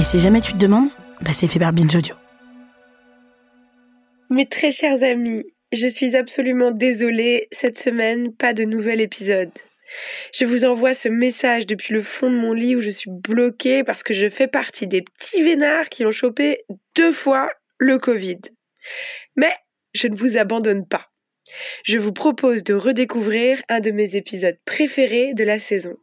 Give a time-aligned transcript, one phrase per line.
[0.00, 0.88] Et si jamais tu te demandes,
[1.20, 2.14] bah c'est fait par Binge Audio.
[4.30, 9.50] Mes très chers amis, je suis absolument désolée, cette semaine, pas de nouvel épisode.
[10.32, 13.84] Je vous envoie ce message depuis le fond de mon lit où je suis bloquée
[13.84, 16.62] parce que je fais partie des petits vénards qui ont chopé
[16.96, 18.40] deux fois le Covid.
[19.36, 19.52] Mais
[19.92, 21.10] je ne vous abandonne pas.
[21.84, 25.94] Je vous propose de redécouvrir un de mes épisodes préférés de la saison.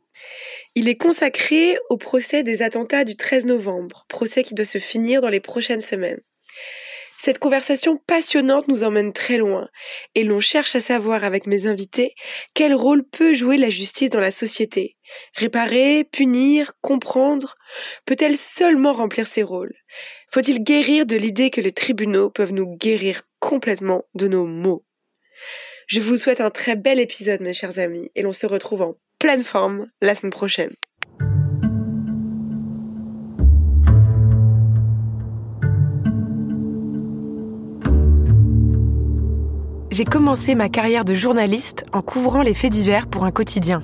[0.75, 5.21] Il est consacré au procès des attentats du 13 novembre, procès qui doit se finir
[5.21, 6.21] dans les prochaines semaines.
[7.19, 9.69] Cette conversation passionnante nous emmène très loin,
[10.13, 12.13] et l'on cherche à savoir avec mes invités
[12.53, 14.97] quel rôle peut jouer la justice dans la société.
[15.33, 17.55] Réparer, punir, comprendre
[18.05, 19.73] Peut-elle seulement remplir ses rôles?
[20.31, 24.85] Faut-il guérir de l'idée que les tribunaux peuvent nous guérir complètement de nos maux?
[25.87, 28.93] Je vous souhaite un très bel épisode mes chers amis, et l'on se retrouve en
[29.19, 30.71] pleine forme la semaine prochaine.
[39.89, 43.83] J'ai commencé ma carrière de journaliste en couvrant les faits divers pour un quotidien.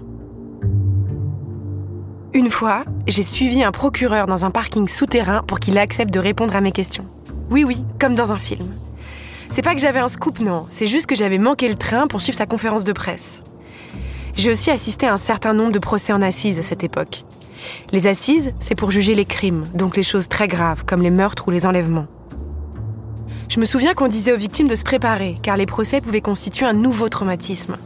[2.34, 6.56] Une fois, j'ai suivi un procureur dans un parking souterrain pour qu'il accepte de répondre
[6.56, 7.08] à mes questions.
[7.50, 8.74] Oui, oui, comme dans un film.
[9.50, 12.22] C'est pas que j'avais un scoop, non, c'est juste que j'avais manqué le train pour
[12.22, 13.44] suivre sa conférence de presse.
[14.36, 17.24] J'ai aussi assisté à un certain nombre de procès en assises à cette époque.
[17.92, 21.48] Les assises, c'est pour juger les crimes, donc les choses très graves, comme les meurtres
[21.48, 22.08] ou les enlèvements.
[23.48, 26.66] Je me souviens qu'on disait aux victimes de se préparer, car les procès pouvaient constituer
[26.66, 27.78] un nouveau traumatisme.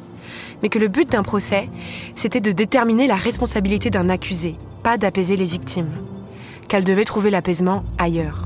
[0.64, 1.68] Mais que le but d'un procès,
[2.16, 5.92] c'était de déterminer la responsabilité d'un accusé, pas d'apaiser les victimes.
[6.70, 8.46] Qu'elles devaient trouver l'apaisement ailleurs.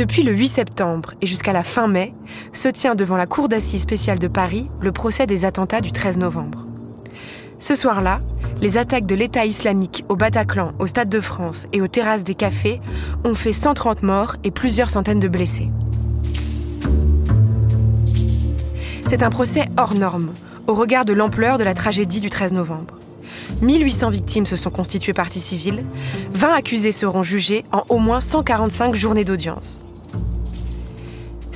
[0.00, 2.14] Depuis le 8 septembre et jusqu'à la fin mai,
[2.54, 6.16] se tient devant la Cour d'assises spéciale de Paris le procès des attentats du 13
[6.16, 6.66] novembre.
[7.58, 8.22] Ce soir-là,
[8.62, 12.34] les attaques de l'État islamique au Bataclan, au Stade de France et aux terrasses des
[12.34, 12.80] cafés
[13.26, 15.68] ont fait 130 morts et plusieurs centaines de blessés.
[19.06, 20.32] C'est un procès hors norme,
[20.66, 22.94] au regard de l'ampleur de la tragédie du 13 novembre.
[23.60, 25.84] 1800 victimes se sont constituées partie civile,
[26.32, 29.82] 20 accusés seront jugés en au moins 145 journées d'audience.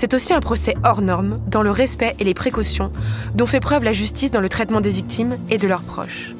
[0.05, 2.93] C'est aussi un procès hors norme dans le respect et les précautions
[3.35, 6.35] dont fait preuve la justice dans le traitement des victimes et de leurs proches.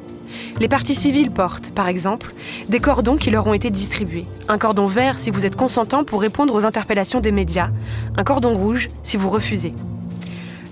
[0.59, 2.31] Les parties civiles portent, par exemple,
[2.69, 4.27] des cordons qui leur ont été distribués.
[4.49, 7.71] Un cordon vert si vous êtes consentant pour répondre aux interpellations des médias,
[8.15, 9.73] un cordon rouge si vous refusez.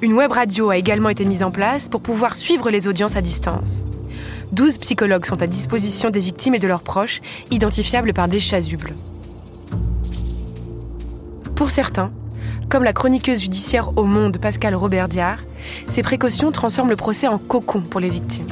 [0.03, 3.21] Une web radio a également été mise en place pour pouvoir suivre les audiences à
[3.21, 3.85] distance.
[4.51, 8.93] 12 psychologues sont à disposition des victimes et de leurs proches, identifiables par des chasubles.
[11.55, 12.11] Pour certains,
[12.69, 15.39] comme la chroniqueuse judiciaire au Monde Pascal Robert Diard,
[15.87, 18.47] ces précautions transforment le procès en cocon pour les victimes.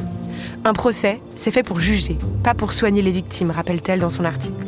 [0.63, 4.65] Un procès, c'est fait pour juger, pas pour soigner les victimes, rappelle-t-elle dans son article.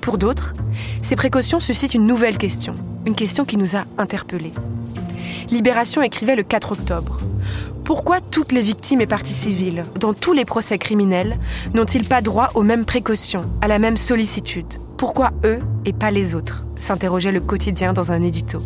[0.00, 0.54] Pour d'autres,
[1.02, 2.74] ces précautions suscitent une nouvelle question,
[3.06, 4.52] une question qui nous a interpellés.
[5.50, 7.18] Libération écrivait le 4 octobre.
[7.84, 11.38] Pourquoi toutes les victimes et parties civiles, dans tous les procès criminels,
[11.72, 14.80] n'ont-ils pas droit aux mêmes précautions, à la même sollicitude?
[14.98, 18.60] Pourquoi eux et pas les autres s'interrogeait le quotidien dans un édito.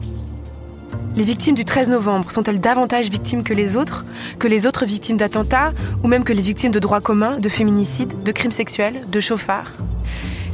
[1.15, 4.06] Les victimes du 13 novembre sont-elles davantage victimes que les autres
[4.38, 5.72] Que les autres victimes d'attentats
[6.03, 9.75] Ou même que les victimes de droits communs, de féminicides, de crimes sexuels, de chauffards?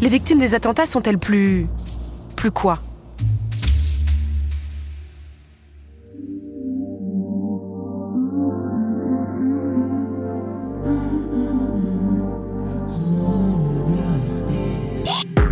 [0.02, 1.68] Les victimes des attentats sont-elles plus...
[2.34, 2.80] plus quoi?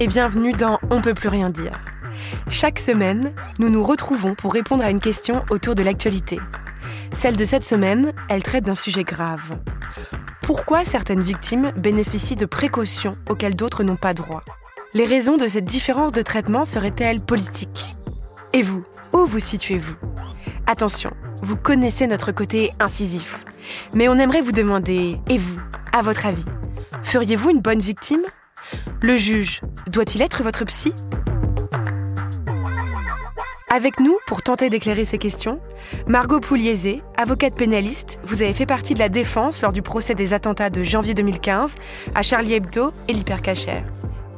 [0.00, 1.78] et bienvenue dans On peut plus rien dire.
[2.48, 6.38] Chaque semaine, nous nous retrouvons pour répondre à une question autour de l'actualité.
[7.12, 9.58] Celle de cette semaine, elle traite d'un sujet grave.
[10.42, 14.42] Pourquoi certaines victimes bénéficient de précautions auxquelles d'autres n'ont pas droit?
[14.94, 17.96] Les raisons de cette différence de traitement seraient-elles politiques?
[18.52, 19.96] Et vous, où vous situez-vous?
[20.66, 23.44] Attention, vous connaissez notre côté incisif.
[23.94, 25.60] Mais on aimerait vous demander, et vous,
[25.92, 26.46] à votre avis,
[27.02, 28.22] feriez-vous une bonne victime
[29.00, 30.92] Le juge, doit-il être votre psy?
[33.70, 35.60] Avec nous, pour tenter d'éclairer ces questions,
[36.06, 40.32] Margot Pouliezé, avocate pénaliste, vous avez fait partie de la défense lors du procès des
[40.32, 41.74] attentats de janvier 2015
[42.14, 43.84] à Charlie Hebdo et l'hypercachère.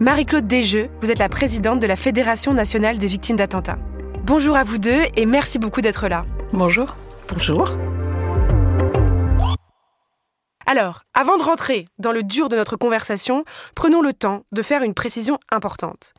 [0.00, 3.78] Marie-Claude Desjeux, vous êtes la présidente de la Fédération nationale des victimes d'attentats.
[4.24, 6.24] Bonjour à vous deux et merci beaucoup d'être là.
[6.52, 6.96] Bonjour.
[7.28, 7.76] Bonjour.
[10.66, 14.82] Alors, avant de rentrer dans le dur de notre conversation, prenons le temps de faire
[14.82, 16.12] une précision importante.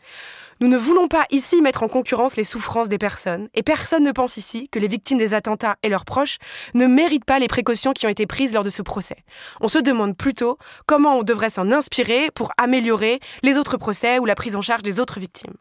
[0.62, 4.12] Nous ne voulons pas ici mettre en concurrence les souffrances des personnes, et personne ne
[4.12, 6.38] pense ici que les victimes des attentats et leurs proches
[6.76, 9.18] ne méritent pas les précautions qui ont été prises lors de ce procès.
[9.60, 14.26] On se demande plutôt comment on devrait s'en inspirer pour améliorer les autres procès ou
[14.26, 15.56] la prise en charge des autres victimes.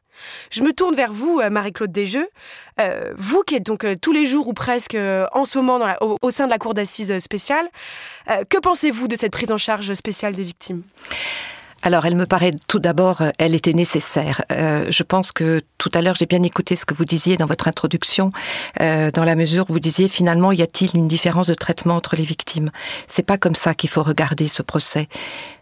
[0.51, 2.29] Je me tourne vers vous, euh, Marie-Claude Desjeux,
[2.79, 4.99] euh, vous qui êtes donc euh, tous les jours ou presque
[5.33, 7.67] en ce moment au, au, sein de la Cour d'assises spéciale.
[8.27, 10.83] que pensez-vous de cette prise en charge spéciale des victimes?
[11.83, 14.43] Alors, elle me paraît tout d'abord, euh, elle était nécessaire.
[14.53, 17.47] Euh, je pense que tout à l'heure, j'ai bien écouté ce que vous disiez dans
[17.47, 18.33] votre introduction,
[18.81, 22.17] euh, dans la mesure où vous disiez finalement, y a-t-il une différence de traitement entre
[22.17, 22.71] les victimes?
[23.09, 25.09] C'est pas comme ça qu'il faut regarder ce procès.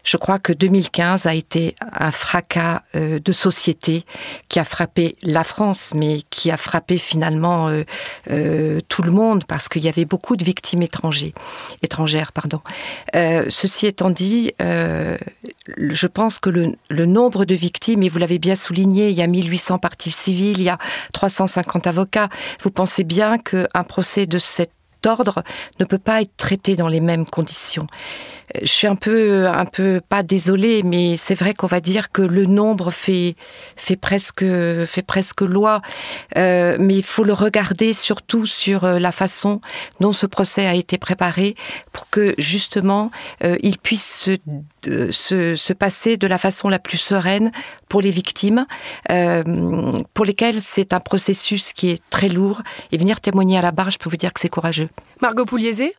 [0.03, 4.05] Je crois que 2015 a été un fracas euh, de société
[4.47, 7.83] qui a frappé la France, mais qui a frappé finalement euh,
[8.31, 11.33] euh, tout le monde parce qu'il y avait beaucoup de victimes étrangères.
[13.49, 18.55] ceci étant dit, je pense que le, le, nombre de victimes, et vous l'avez bien
[18.55, 20.77] souligné, il y a 1800 parties civiles, il y a
[21.13, 22.29] 350 avocats.
[22.61, 24.71] Vous pensez bien qu'un procès de cet
[25.05, 25.43] ordre
[25.79, 27.87] ne peut pas être traité dans les mêmes conditions
[28.61, 32.21] je suis un peu, un peu pas désolée, mais c'est vrai qu'on va dire que
[32.21, 33.35] le nombre fait,
[33.75, 35.81] fait presque, fait presque loi.
[36.37, 39.61] Euh, mais il faut le regarder surtout sur euh, la façon
[39.99, 41.55] dont ce procès a été préparé
[41.91, 43.11] pour que justement
[43.43, 44.29] euh, il puisse
[44.85, 47.51] se, se, se, passer de la façon la plus sereine
[47.87, 48.65] pour les victimes,
[49.11, 49.43] euh,
[50.13, 52.61] pour lesquelles c'est un processus qui est très lourd.
[52.91, 54.89] Et venir témoigner à la barre, je peux vous dire que c'est courageux.
[55.21, 55.95] Margot Pouliezé?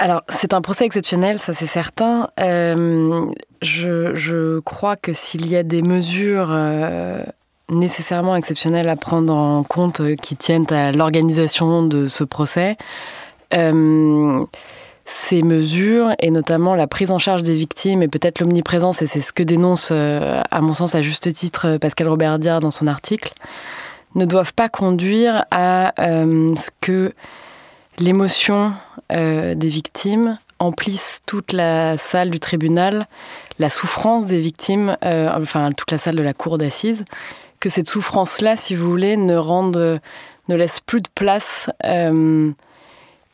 [0.00, 2.30] Alors, c'est un procès exceptionnel, ça c'est certain.
[2.40, 3.26] Euh,
[3.60, 7.22] je, crois que s'il y a des mesures euh,
[7.68, 12.78] nécessairement exceptionnelles à prendre en compte euh, qui tiennent à l'organisation de ce procès,
[15.04, 19.20] ces mesures, et notamment la prise en charge des victimes et peut-être l'omniprésence, et c'est
[19.20, 23.32] ce que dénonce, à mon sens, à juste titre, Pascal Robert Diard dans son article,
[24.14, 27.12] ne doivent pas conduire à ce que
[28.00, 28.72] l'émotion
[29.12, 33.06] euh, des victimes emplissent toute la salle du tribunal,
[33.58, 37.04] la souffrance des victimes, euh, enfin toute la salle de la cour d'assises,
[37.60, 40.00] que cette souffrance-là, si vous voulez, ne rende,
[40.48, 42.50] ne laisse plus de place euh,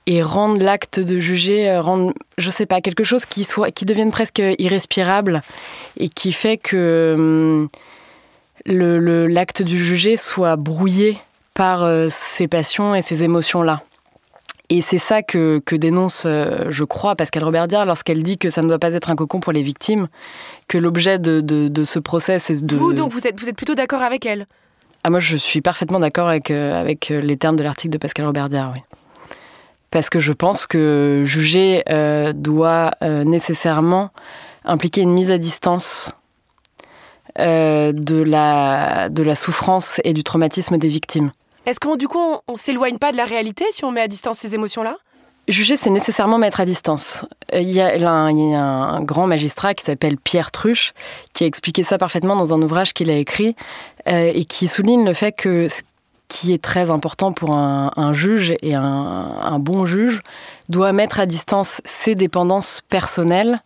[0.07, 4.11] et rende l'acte de juger, rende, je sais pas, quelque chose qui soit, qui devienne
[4.11, 5.43] presque irrespirable
[5.97, 7.67] et qui fait que
[8.65, 11.19] le l'acte du juger soit brouillé
[11.55, 13.83] par ces passions et ces émotions-là.
[14.69, 18.51] Et c'est ça que, que, dénonce, euh, je crois, Pascal Robert Diard lorsqu'elle dit que
[18.51, 20.09] ça ne doit pas être un cocon pour les victimes,
[20.67, 22.75] que l'objet de, de, de, ce procès, c'est de...
[22.75, 24.47] Vous, donc, vous êtes, vous êtes plutôt d'accord avec elle?
[25.05, 28.27] Ah, Moi, je suis parfaitement d'accord avec, euh, avec les termes de l'article de Pascal
[28.27, 28.81] Robert Diard, oui.
[29.93, 34.11] Parce que je pense que juger euh, doit nécessairement
[34.65, 36.17] impliquer une mise à distance
[37.39, 41.31] de, la, de la souffrance et du traumatisme des victimes.
[41.67, 44.39] Est-ce qu'on du coup on, s'éloigne pas de la réalité si on met à distance
[44.39, 44.97] ces émotions-là?
[45.49, 47.25] Juger, c'est nécessairement mettre à distance.
[47.55, 50.93] Euh, il y, a a un grand magistrat qui s'appelle Pierre Truche,
[51.33, 53.55] qui a expliqué ça parfaitement dans un ouvrage qu'il a écrit,
[54.09, 55.83] euh, et qui souligne le fait que ce
[56.29, 60.23] qui est très important pour un, juge et un, bon juge
[60.69, 63.61] doit mettre à distance ses dépendances personnelles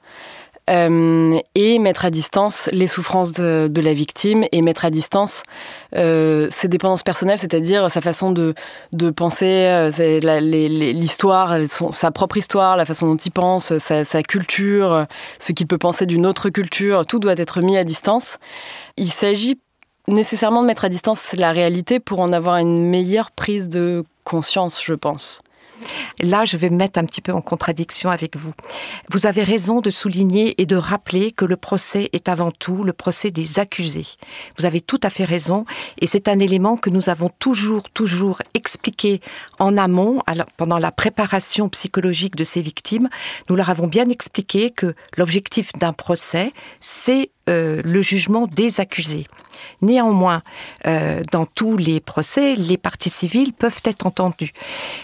[0.70, 5.42] euh, et mettre à distance les souffrances de, la victime et mettre à distance
[5.96, 8.54] euh, ses dépendances personnelles, c'est-à-dire sa façon de,
[9.10, 9.90] penser, euh,
[10.22, 15.06] l'histoire, sa propre histoire, la façon dont il pense, sa culture,
[15.38, 18.38] ce qu'il peut penser d'une autre culture, tout doit être mis à distance.
[18.96, 19.58] Il s'agit
[20.06, 24.82] nécessairement de mettre à distance la réalité pour en avoir une meilleure prise de conscience,
[24.84, 25.42] je pense.
[26.20, 28.52] Là, je vais me mettre un petit peu en contradiction avec vous.
[29.10, 32.92] Vous avez raison de souligner et de rappeler que le procès est avant tout le
[32.92, 34.06] procès des accusés.
[34.58, 35.64] Vous avez tout à fait raison
[35.98, 39.20] et c'est un élément que nous avons toujours, toujours expliqué
[39.58, 40.22] en amont,
[40.56, 43.08] pendant la préparation psychologique de ces victimes.
[43.48, 49.26] Nous leur avons bien expliqué que l'objectif d'un procès, c'est euh, le jugement des accusés.
[49.82, 50.42] Néanmoins,
[50.86, 54.52] euh, dans tous les procès, les parties civiles peuvent être entendues.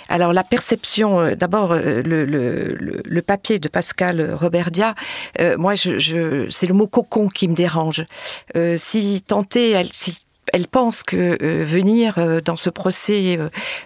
[0.09, 4.95] Alors la perception, euh, d'abord le, papier de Pascal Robertia,
[5.59, 8.05] moi je, c'est le mot cocon qui me dérange.
[8.77, 13.39] si tenter, si elle pense que euh, venir euh, dans ce procès,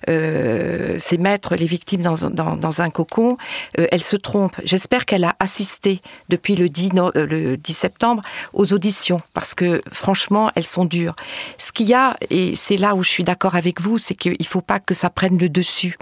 [0.09, 3.37] euh, c'est mettre les victimes dans, dans, dans un cocon,
[3.75, 4.57] elle se trompe.
[4.65, 10.51] J'espère qu'elle a assisté depuis le 10, le 10 septembre aux auditions, parce que franchement,
[10.55, 11.15] elles sont dures.
[11.59, 14.37] Ce qu'il y a, et c'est là où je suis d'accord avec vous, c'est qu'il
[14.39, 15.97] ne faut pas que ça prenne le dessus,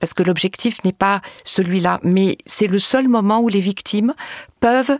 [0.00, 4.14] parce que l'objectif n'est pas celui-là, mais c'est le seul moment où les victimes
[4.60, 4.98] peuvent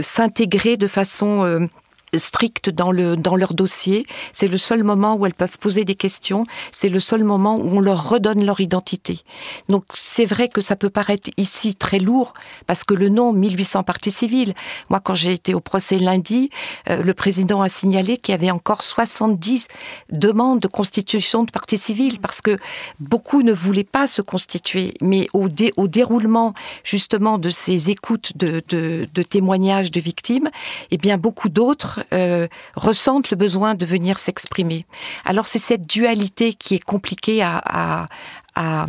[0.00, 1.68] s'intégrer de façon
[2.18, 4.06] strictes dans, le, dans leur dossier.
[4.32, 6.46] C'est le seul moment où elles peuvent poser des questions.
[6.72, 9.20] C'est le seul moment où on leur redonne leur identité.
[9.68, 12.34] Donc c'est vrai que ça peut paraître ici très lourd
[12.66, 14.54] parce que le nom 1800 parties civiles.
[14.90, 16.50] Moi, quand j'ai été au procès lundi,
[16.88, 19.68] euh, le président a signalé qu'il y avait encore 70
[20.10, 22.58] demandes de constitution de parties civiles parce que
[23.00, 24.94] beaucoup ne voulaient pas se constituer.
[25.00, 30.50] Mais au, déroulement justement de ces écoutes de témoignages de victimes,
[30.90, 34.86] eh bien beaucoup d'autres euh, ressentent le besoin de venir s'exprimer.
[35.24, 38.08] Alors c'est cette dualité qui est compliquée à, à,
[38.54, 38.86] à,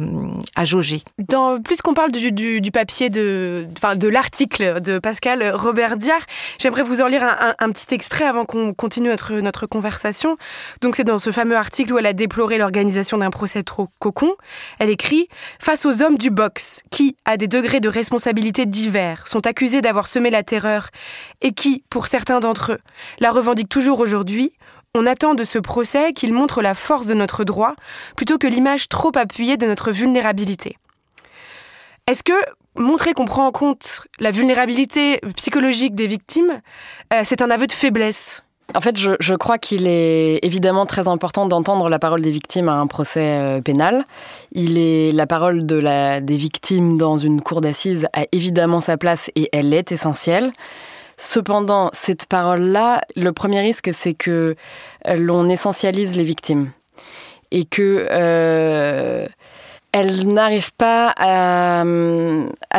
[0.64, 1.02] jauger.
[1.18, 5.98] Dans, plus qu'on parle du, du, du, papier, de, enfin, de l'article de Pascal Robert
[5.98, 6.22] Diard,
[6.60, 10.38] j'aimerais vous en lire un, un, petit extrait avant qu'on continue notre, notre conversation.
[10.82, 14.36] Donc c'est dans ce fameux article où elle a déploré l'organisation d'un procès trop cocon.
[14.80, 15.28] Elle écrit
[15.60, 20.08] «Face aux hommes du box, qui, à des degrés de responsabilité divers, sont accusés d'avoir
[20.08, 20.90] semé la terreur
[21.42, 22.80] et qui, pour certains d'entre eux,
[23.20, 24.54] la revendiquent toujours aujourd'hui,
[24.96, 27.76] on attend de ce procès qu'il montre la force de notre droit
[28.16, 30.78] plutôt que l'image trop appuyée de notre vulnérabilité.
[32.08, 32.34] Est-ce que
[32.78, 36.62] montrer qu'on prend en compte la vulnérabilité psychologique des victimes,
[37.14, 38.42] euh, c'est un aveu de faiblesse?
[38.74, 42.74] En fait, je, crois qu'il est évidemment très important d'entendre la parole des victimes à
[42.74, 44.06] un procès euh, pénal.
[44.54, 49.50] Il est la parole des victimes dans une cour d'assises a évidemment sa place et
[49.54, 50.52] elle est essentielle.
[51.18, 54.56] Cependant, cette parole-là, le premier risque, c'est que
[55.08, 56.72] euh, l'on essentialise les victimes
[57.52, 59.26] et que euh,
[59.94, 61.86] elles n'arrivent pas à,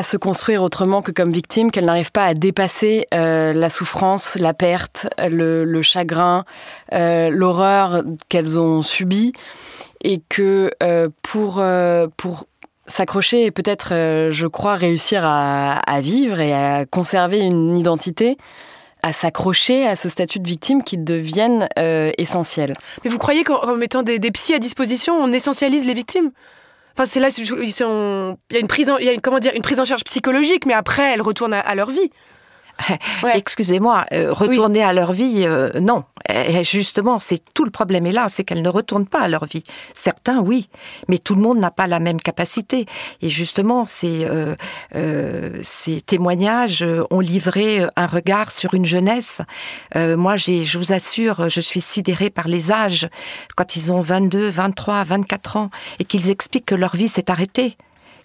[0.03, 4.53] se construire autrement que comme victimes, qu'elles n'arrivent pas à dépasser euh, la souffrance, la
[4.53, 6.45] perte, le, chagrin,
[6.93, 9.33] l'horreur qu'elles ont subie,
[10.05, 10.71] et que
[11.23, 11.65] pour,
[12.19, 12.47] pour
[12.89, 18.37] s'accrocher et peut-être, euh, je crois, réussir à, vivre et à conserver une identité,
[19.03, 22.75] à s'accrocher à ce statut de victime qui devienne euh, essentiel.
[23.05, 26.31] Mais vous croyez qu'en mettant des, psys à disposition, on essentialise les victimes?
[26.95, 31.55] Enfin, c'est là, il y a une prise en charge psychologique, mais après, elles retournent
[31.55, 32.11] à leur vie.
[33.35, 36.05] Excusez-moi, euh, retourner à leur vie, euh, non.
[36.29, 39.45] Et justement, c'est tout le problème est là, c'est qu'elles ne retournent pas à leur
[39.45, 39.63] vie.
[39.95, 40.69] Certains, oui,
[41.09, 42.87] mais tout le monde n'a pas la même capacité.
[43.23, 49.41] Et justement, ces, euh, ces témoignages ont livré un regard sur une jeunesse.
[49.95, 53.09] moi, j'ai, je vous assure, je suis sidérée par les âges
[53.57, 57.77] quand ils ont 22, 23, 24 ans et qu'ils expliquent que leur vie s'est arrêtée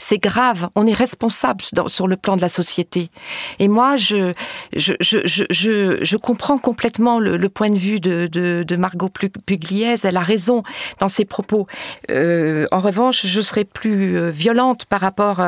[0.02, 0.70] c'est grave.
[0.76, 3.12] On est responsable sur le plan de la société.
[3.60, 4.34] Et moi, je,
[4.76, 10.04] je, je, je, je comprends complètement le, point de vue de, de, de Margot Pugliese.
[10.04, 10.64] Elle a raison
[11.00, 11.68] dans ses propos.
[12.10, 15.40] Euh, en revanche, je serais plus euh, violente par rapport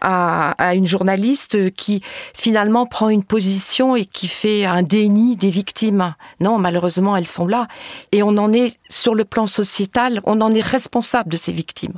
[0.00, 2.02] à, à une journaliste qui
[2.34, 6.14] finalement prend une position et qui fait un déni des victimes.
[6.40, 7.68] Non, malheureusement, elles sont là.
[8.12, 11.94] Et on en est, sur le plan sociétal, on en est responsable de ces victimes.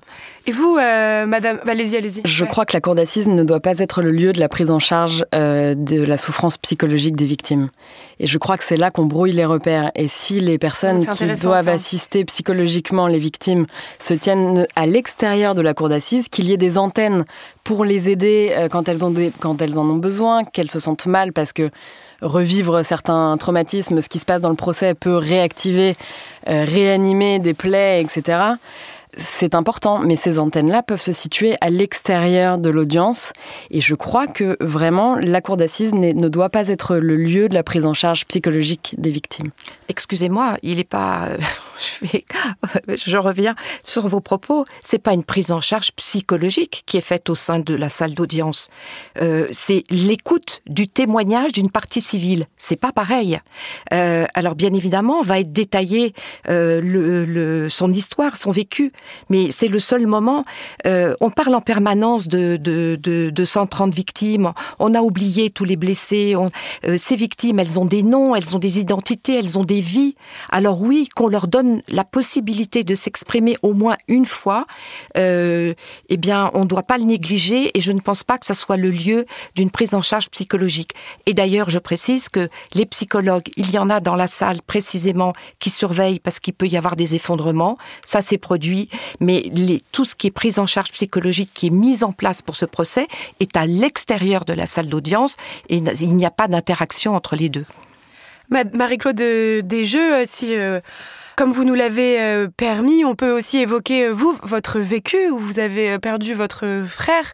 [0.47, 2.23] Et vous, euh, Madame, allez-y, allez-y.
[2.25, 4.71] Je crois que la cour d'assises ne doit pas être le lieu de la prise
[4.71, 7.69] en charge euh, de la souffrance psychologique des victimes.
[8.21, 9.91] Et je crois que c'est là qu'on brouille les repères.
[9.95, 13.67] Et si les personnes qui doivent assister psychologiquement les victimes
[13.99, 17.25] se tiennent à l'extérieur de la cour d'assises, qu'il y ait des antennes
[17.63, 21.07] pour les aider euh, quand elles, ont quand elles en ont besoin, qu'elles se sentent
[21.07, 21.71] mal parce que
[22.23, 25.97] revivre certains traumatismes, ce qui se passe dans le procès peut réactiver,
[26.47, 28.57] réanimer des plaies, etc
[29.17, 33.33] c'est important, mais ces antennes-là peuvent se situer à l'extérieur de l'audience.
[33.71, 37.55] Et je crois que vraiment, la cour d'assises ne doit pas être le lieu de
[37.55, 39.51] la prise en charge psychologique des victimes.
[39.89, 41.29] Excusez-moi, il n'est pas.
[42.89, 44.65] Je, reviens sur vos propos.
[44.83, 48.15] C'est pas une prise en charge psychologique qui est faite au sein de la salle
[48.15, 48.69] d'audience.
[49.21, 52.45] Euh, c'est l'écoute du témoignage d'une partie civile.
[52.57, 53.41] C'est pas pareil.
[53.93, 56.15] Euh, alors bien évidemment, on va être détaillé
[56.49, 58.93] euh, son histoire, son vécu
[59.29, 60.45] mais c'est le seul moment.
[60.87, 64.53] Euh, on parle en permanence de, de, de, de, 130 victimes.
[64.79, 66.35] On a oublié tous les blessés.
[66.87, 70.15] Euh, ces victimes, elles ont des noms, elles ont des identités, elles ont des vies.
[70.51, 74.67] Alors oui, qu'on leur donne la possibilité de s'exprimer au moins une fois,
[75.17, 75.75] euh,
[76.09, 77.77] eh bien, on ne doit pas le négliger.
[77.77, 80.93] Et je ne pense pas que ça soit le lieu d'une prise en charge psychologique.
[81.27, 85.33] Et d'ailleurs, je précise que les psychologues, il y en a dans la salle précisément
[85.59, 87.79] qui surveillent parce qu'il peut y avoir des effondrements.
[88.05, 88.89] Ça, c'est produit.
[89.21, 89.51] Mais
[89.93, 92.65] tout ce qui est prise en charge psychologique qui est mise en place pour ce
[92.65, 93.07] procès
[93.41, 95.37] est à l'extérieur de la salle d'audience
[95.69, 97.67] et il n'y a pas d'interaction entre les deux.
[98.51, 100.81] Marie-Claude euh, Desjeux, euh, euh,
[101.37, 105.99] comme vous nous l'avez permis, on peut aussi évoquer, vous, votre vécu, où vous avez
[105.99, 107.33] perdu votre frère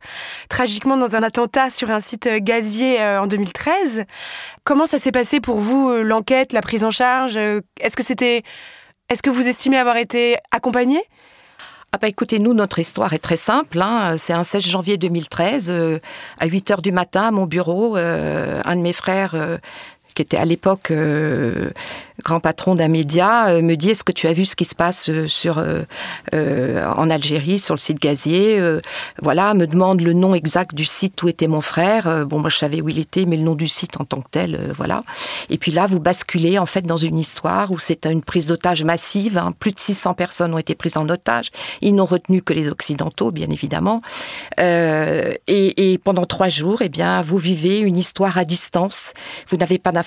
[0.48, 4.04] tragiquement dans un attentat sur un site gazier en 2013.
[4.62, 8.44] Comment ça s'est passé pour vous, l'enquête, la prise en charge Est-ce que c'était.
[9.08, 11.00] Est-ce que vous estimez avoir été accompagné?
[11.96, 13.80] Ah bah écoutez, nous, notre histoire est très simple.
[13.80, 14.18] Hein.
[14.18, 15.72] C'est un 16 janvier 2013,
[16.38, 19.34] à 8 heures du matin, à mon bureau, un de mes frères
[20.16, 21.70] qui était à l'époque euh,
[22.24, 24.74] grand patron d'un média, euh, me dit est-ce que tu as vu ce qui se
[24.74, 25.62] passe euh, sur
[26.32, 28.60] en Algérie sur le site gazier
[29.22, 32.26] Voilà, me demande le nom exact du site où était mon frère.
[32.26, 34.28] bon, moi je savais où il était, mais le nom du site en tant que
[34.30, 35.02] tel, voilà.
[35.50, 38.82] Et puis là, vous basculez en fait dans une histoire où c'est une prise d'otage
[38.84, 39.36] massive.
[39.36, 39.52] Hein.
[39.58, 41.50] Plus de 600 personnes ont été prises en otage.
[41.82, 44.00] Ils n'ont retenu que les occidentaux, bien évidemment.
[44.58, 49.12] Et, pendant trois jours, eh bien, vous vivez une histoire à distance.
[49.48, 50.05] Vous n'avez pas d'informations.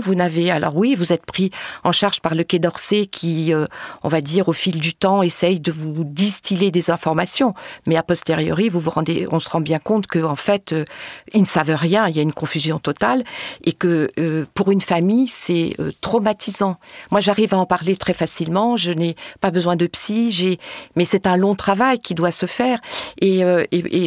[0.00, 1.50] Vous n'avez alors oui, vous êtes pris
[1.84, 3.66] en charge par le Quai d'Orsay qui, euh,
[4.02, 7.54] on va dire, au fil du temps, essaye de vous distiller des informations.
[7.86, 10.84] Mais a posteriori, vous vous rendez, on se rend bien compte que en fait, euh,
[11.32, 12.08] ils ne savent rien.
[12.08, 13.24] Il y a une confusion totale
[13.64, 16.76] et que euh, pour une famille, c'est traumatisant.
[17.10, 18.76] Moi, j'arrive à en parler très facilement.
[18.76, 20.30] Je n'ai pas besoin de psy.
[20.30, 20.58] J'ai,
[20.96, 22.78] mais c'est un long travail qui doit se faire.
[23.20, 23.42] Et,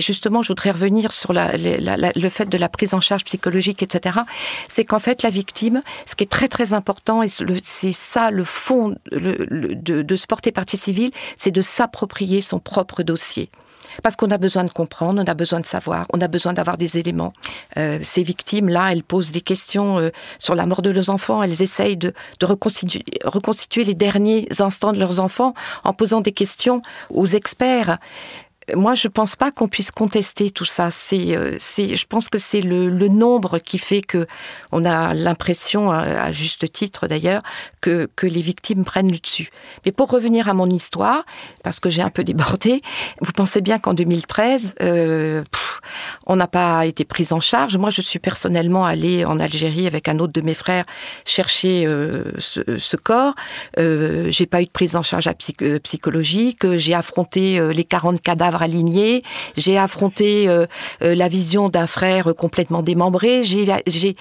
[0.01, 4.19] justement, je voudrais revenir sur le fait de la prise en charge psychologique, etc.
[4.67, 8.43] C'est qu'en fait, la victime, ce qui est très très important, et c'est ça le
[8.43, 13.49] fond de, se porter partie civile, c'est de s'approprier son propre dossier.
[14.03, 16.77] Parce qu'on a besoin de comprendre, on a besoin de savoir, on a besoin d'avoir
[16.77, 17.33] des éléments.
[17.77, 21.61] Euh, ces victimes-là, elles posent des questions euh, sur la mort de leurs enfants, elles
[21.61, 27.97] essayent de, reconstituer les derniers instants de leurs enfants en posant des questions aux experts
[28.75, 30.91] moi, je pense pas qu'on puisse contester tout ça.
[30.91, 34.27] C'est, euh, c'est, je pense que c'est le, le, nombre qui fait que
[34.71, 37.41] on a l'impression, à juste titre d'ailleurs,
[37.81, 39.49] que, que les victimes prennent le dessus.
[39.85, 41.25] Mais pour revenir à mon histoire,
[41.63, 42.81] parce que j'ai un peu débordé,
[43.21, 45.43] vous pensez bien qu'en 2013, euh,
[46.25, 47.77] on n'a pas été pris en charge.
[47.77, 50.85] Moi, je suis personnellement allée en Algérie avec un autre de mes frères
[51.25, 53.33] chercher euh, ce, ce, corps.
[53.77, 55.29] Euh, j'ai pas eu de prise en charge
[55.61, 56.75] euh, psychologique.
[56.75, 59.23] J'ai affronté les 40 cadavres aligné,
[59.57, 60.65] j'ai affronté euh,
[61.01, 64.15] euh, la vision d'un frère complètement démembré, j'ai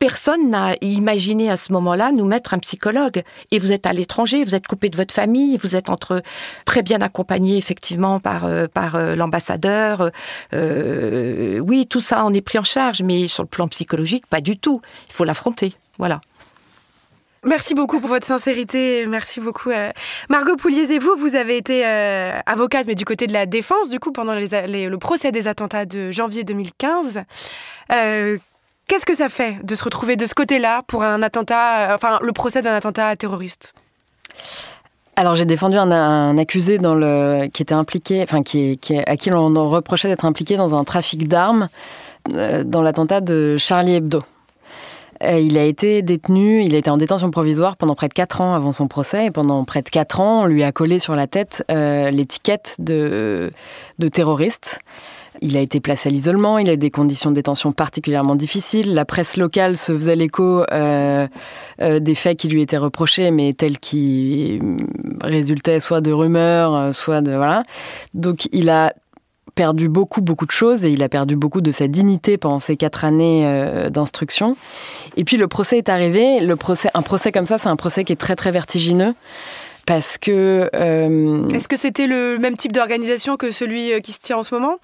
[0.00, 3.22] personne n'a imaginé à ce moment-là nous mettre un psychologue.
[3.52, 6.22] Et vous êtes à l'étranger, vous êtes coupé de votre famille, vous êtes entre
[6.64, 10.10] très bien accompagné effectivement par euh, par l'ambassadeur.
[10.52, 14.58] oui, tout ça on est pris en charge, mais sur le plan psychologique, pas du
[14.58, 14.82] tout.
[15.08, 15.74] Il faut l'affronter.
[15.98, 16.20] Voilà.
[17.42, 19.06] Merci beaucoup pour votre sincérité.
[19.06, 19.70] Merci beaucoup.
[19.70, 19.90] Euh.
[20.28, 23.88] Margot Pouliez et vous, vous avez été euh, avocate, mais du côté de la défense,
[23.88, 27.22] du coup, pendant le procès des attentats de janvier 2015.
[27.92, 28.36] Euh,
[28.90, 32.32] qu'est-ce que ça fait de se retrouver de ce côté-là pour un attentat, enfin, le
[32.32, 33.72] procès d'un attentat terroriste?
[35.14, 36.78] Alors j'ai défendu un, accusé
[37.52, 41.28] qui était impliqué, enfin qui, qui à qui l'on reprochait d'être impliqué dans un trafic
[41.28, 41.68] d'armes
[42.28, 44.22] dans l'attentat de Charlie Hebdo.
[45.22, 48.40] Euh, il a été détenu, il a été en détention provisoire pendant près de 4
[48.40, 49.26] ans avant son procès.
[49.26, 52.76] Et pendant près de 4 ans, on lui a collé sur la tête euh, l'étiquette
[52.78, 53.52] de
[54.10, 54.80] terroriste.
[55.40, 58.94] Il a été placé à l'isolement, il a eu des conditions de détention particulièrement difficiles.
[58.94, 61.26] La presse locale se faisait l'écho euh,
[61.78, 64.60] des faits qui lui étaient reprochés, mais tels qui
[65.22, 67.32] résultaient soit de rumeurs, soit de...
[67.32, 67.62] Voilà.
[68.14, 68.92] Donc il a
[69.54, 72.76] perdu beaucoup, beaucoup de choses et il a perdu beaucoup de sa dignité pendant ces
[72.76, 74.56] quatre années euh, d'instruction.
[75.16, 76.40] Et puis le procès est arrivé.
[76.40, 79.14] Le procès, un procès comme ça, c'est un procès qui est très, très vertigineux.
[79.86, 80.70] Parce que.
[80.74, 84.42] Euh, Est-ce que c'était le même type d'organisation que celui euh, qui se tient en
[84.42, 84.76] ce moment?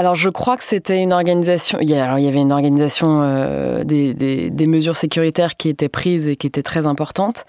[0.00, 1.76] Alors je crois que c'était une organisation.
[1.82, 6.62] Il y, avait une organisation euh, des, mesures sécuritaires qui étaient prises et qui étaient
[6.62, 7.44] très importantes.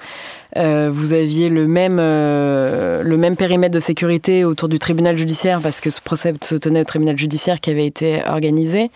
[0.58, 5.62] Euh, vous aviez le même euh, le même périmètre de sécurité autour du tribunal judiciaire
[5.64, 8.92] parce que ce procès se tenait au tribunal judiciaire qui avait été organisé.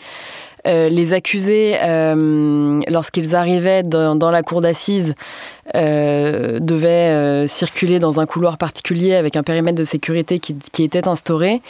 [0.65, 1.76] Les accusés,
[2.88, 5.13] lorsqu'ils arrivaient dans, la cour d'assises,
[5.73, 11.62] devaient circuler dans un couloir particulier avec un périmètre de sécurité qui, était instauré.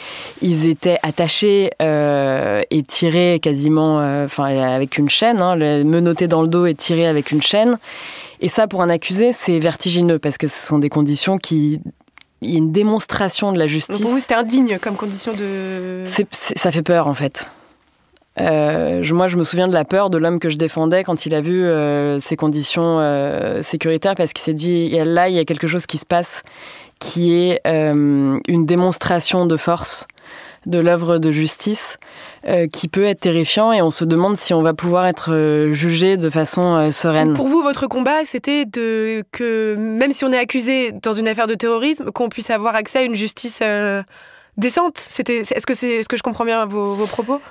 [0.42, 6.66] Ils étaient attachés et tirés quasiment, enfin avec une chaîne, hein, menottés dans le dos
[6.66, 7.78] et tirés avec une chaîne.
[8.40, 11.80] Et ça, pour un accusé, c'est vertigineux parce que ce sont des conditions qui
[12.42, 14.00] il y a une démonstration de la justice.
[14.00, 16.04] pour vous, c'était indigne comme condition de.
[16.04, 17.50] ça fait peur, en fait.
[18.38, 21.34] Euh, moi, je me souviens de la peur de l'homme que je défendais quand il
[21.34, 25.44] a vu euh, ces conditions euh, sécuritaires, parce qu'il s'est dit là, il y a
[25.44, 26.42] quelque chose qui se passe
[26.98, 30.06] qui est une démonstration de force
[30.64, 31.98] de l'œuvre de justice
[32.72, 36.30] qui peut être terrifiant et on se demande si on va pouvoir être jugé de
[36.30, 37.34] façon sereine.
[37.34, 41.46] Pour vous, votre combat, c'était de que même si on est accusé dans une affaire
[41.46, 43.62] de terrorisme, qu'on puisse avoir accès à une justice
[44.56, 44.96] décente.
[44.96, 47.42] C'était, est-ce que c'est, ce que je comprends bien vos, vos propos?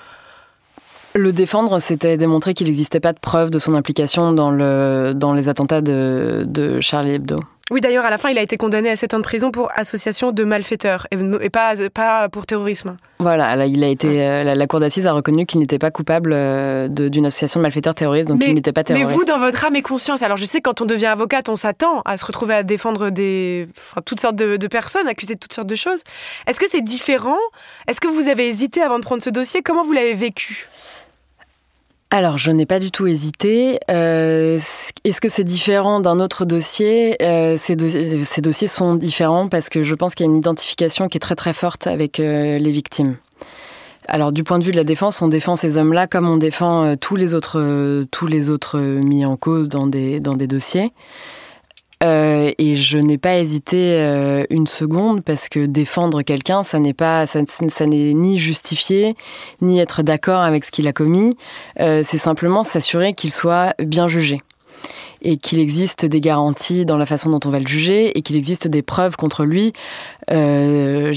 [1.15, 5.33] Le défendre, c'était démontrer qu'il n'existait pas de preuve de son implication dans, le, dans
[5.33, 7.39] les attentats de, de Charlie Hebdo.
[7.71, 9.71] Oui, d'ailleurs, à la fin, il a été condamné à 7 ans de prison pour
[9.73, 12.95] association de malfaiteurs et, pas, pas pour terrorisme.
[13.17, 16.31] Voilà, là, il a été, euh, la, cour d'assises a reconnu qu'il n'était pas coupable
[16.31, 19.09] euh, d'une association de malfaiteurs terroristes, donc il n'était pas terroriste.
[19.09, 21.49] Mais vous, dans votre âme et conscience, alors je sais que quand on devient avocate,
[21.49, 23.67] on s'attend à se retrouver à défendre des,
[24.05, 26.01] toutes sortes de, de personnes, accusées de toutes sortes de choses.
[26.45, 27.39] Est-ce que c'est différent?
[27.87, 29.63] Est-ce que vous avez hésité avant de prendre ce dossier?
[29.63, 30.67] Comment vous l'avez vécu?
[32.15, 33.77] Alors, je n'ai pas du tout hésité.
[33.91, 34.57] Euh,
[35.03, 37.21] est-ce que c'est différent d'un autre dossier?
[37.21, 41.17] Euh, ces, dossiers sont différents parce que je pense qu'il y a une identification qui
[41.17, 43.17] est très très forte avec euh, les victimes.
[44.07, 46.95] Alors, du point de vue de la défense, on défend ces hommes-là comme on défend
[46.95, 50.93] tous les autres, tous les autres mis en cause dans des, dans des dossiers.
[52.05, 56.93] Euh, et je n'ai pas hésité euh, une seconde parce que défendre quelqu'un, ça n'est
[56.93, 57.41] pas, ça,
[57.85, 59.15] n'est ni justifié,
[59.61, 61.35] ni être d'accord avec ce qu'il a commis.
[61.79, 64.41] Euh, c'est simplement s'assurer qu'il soit bien jugé
[65.21, 68.35] et qu'il existe des garanties dans la façon dont on va le juger et qu'il
[68.35, 69.73] existe des preuves contre lui.
[70.27, 71.15] L'avocat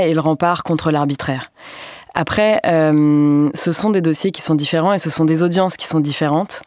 [0.00, 1.52] est le rempart contre l'arbitraire.
[2.14, 6.00] Après, ce sont des dossiers qui sont différents et ce sont des audiences qui sont
[6.00, 6.62] différentes.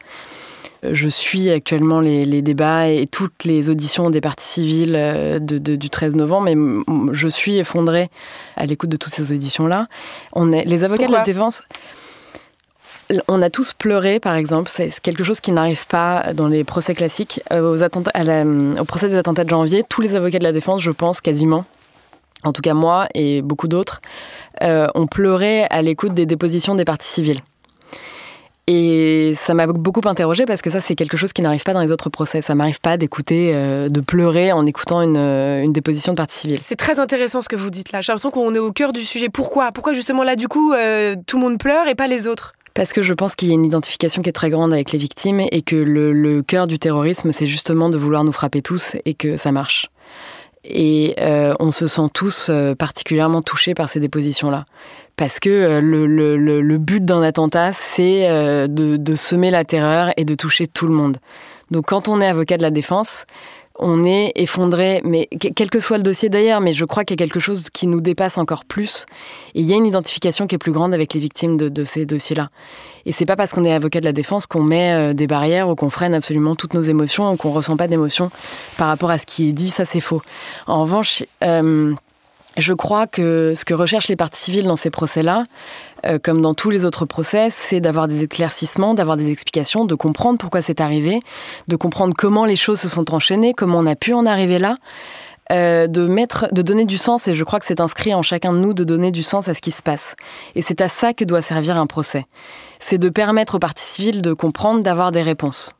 [0.91, 6.15] Je suis actuellement les, débats et toutes les auditions des parties civiles euh, du 13
[6.15, 8.09] novembre, mais je suis effondrée
[8.55, 9.87] à l'écoute de toutes ces auditions-là.
[10.33, 11.63] On est, les avocats de la défense,
[13.27, 14.69] on a tous pleuré, par exemple.
[14.73, 17.41] C'est quelque chose qui n'arrive pas dans les procès classiques.
[17.51, 18.11] Euh, aux attentats,
[18.79, 21.65] au procès des attentats de janvier, tous les avocats de la défense, je pense quasiment,
[22.43, 24.01] en tout cas moi et beaucoup d'autres,
[24.63, 27.41] euh, ont pleuré à l'écoute des dépositions des parties civiles.
[28.67, 31.81] Et ça m'a beaucoup interrogé parce que ça, c'est quelque chose qui n'arrive pas dans
[31.81, 32.41] les autres procès.
[32.41, 36.37] Ça m'arrive pas d'écouter, euh, de pleurer en écoutant une, euh, une déposition de partie
[36.37, 36.59] civile.
[36.61, 37.99] C'est très intéressant ce que vous dites là.
[37.99, 39.27] J'ai l'impression qu'on est au cœur du sujet.
[39.27, 39.73] Pourquoi?
[39.73, 42.53] Pourquoi justement là, du coup, euh, tout le monde pleure et pas les autres?
[42.73, 44.97] Parce que je pense qu'il y a une identification qui est très grande avec les
[44.97, 48.95] victimes et que le, le cœur du terrorisme, c'est justement de vouloir nous frapper tous
[49.03, 49.89] et que ça marche.
[50.63, 52.49] Et euh, on se sent tous
[52.79, 54.63] particulièrement touchés par ces dépositions-là.
[55.15, 58.27] Parce que euh, le, but d'un attentat, c'est
[58.67, 61.17] de, de semer la terreur et de toucher tout le monde.
[61.71, 63.25] Donc quand on est avocat de la défense,
[63.79, 67.21] on est effondré, mais quel que soit le dossier d'ailleurs, mais je crois qu'il y
[67.21, 69.05] a quelque chose qui nous dépasse encore plus.
[69.55, 72.05] Et il y a une identification qui est plus grande avec les victimes de, ces
[72.05, 72.49] dossiers-là.
[73.05, 75.69] Et c'est pas parce qu'on est avocat de la défense qu'on met euh, des barrières
[75.69, 78.29] ou qu'on freine absolument toutes nos émotions ou qu'on ressent pas d'émotions
[78.77, 79.71] par rapport à ce qui est dit.
[79.71, 80.21] Ça, c'est faux.
[80.67, 81.93] En revanche, euh,
[82.57, 85.43] je crois que ce que recherchent les parties civiles dans ces procès-là,
[86.05, 89.95] euh, comme dans tous les autres procès, c'est d'avoir des éclaircissements, d'avoir des explications, de
[89.95, 91.19] comprendre pourquoi c'est arrivé,
[91.67, 94.75] de comprendre comment les choses se sont enchaînées, comment on a pu en arriver là.
[95.51, 98.53] Euh, de mettre, de donner du sens, et je crois que c'est inscrit en chacun
[98.53, 100.15] de nous de donner du sens à ce qui se passe.
[100.55, 102.25] Et c'est à ça que doit servir un procès.
[102.79, 105.73] C'est de permettre aux parties civiles de comprendre, d'avoir des réponses.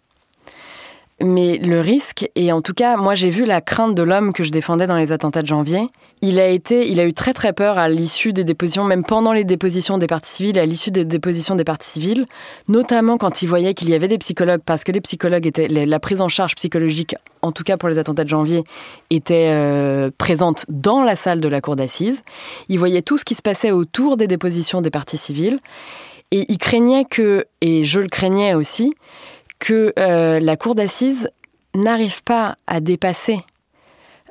[1.21, 4.43] Mais le risque, et en tout cas, moi j'ai vu la crainte de l'homme que
[4.43, 5.89] je défendais dans les attentats de janvier.
[6.21, 9.31] Il a été, il a eu très très peur à l'issue des dépositions, même pendant
[9.31, 12.25] les dépositions des parties civiles, à l'issue des dépositions des parties civiles,
[12.67, 15.99] notamment quand il voyait qu'il y avait des psychologues, parce que les psychologues étaient, la
[15.99, 18.63] prise en charge psychologique, en tout cas pour les attentats de janvier,
[19.09, 22.23] était euh, présente dans la salle de la cour d'assises.
[22.69, 25.59] Il voyait tout ce qui se passait autour des dépositions des parties civiles.
[26.31, 28.95] Et il craignait que, et je le craignais aussi,
[29.63, 31.29] que euh, la cour d'assises
[31.73, 33.39] n'arrive pas à dépasser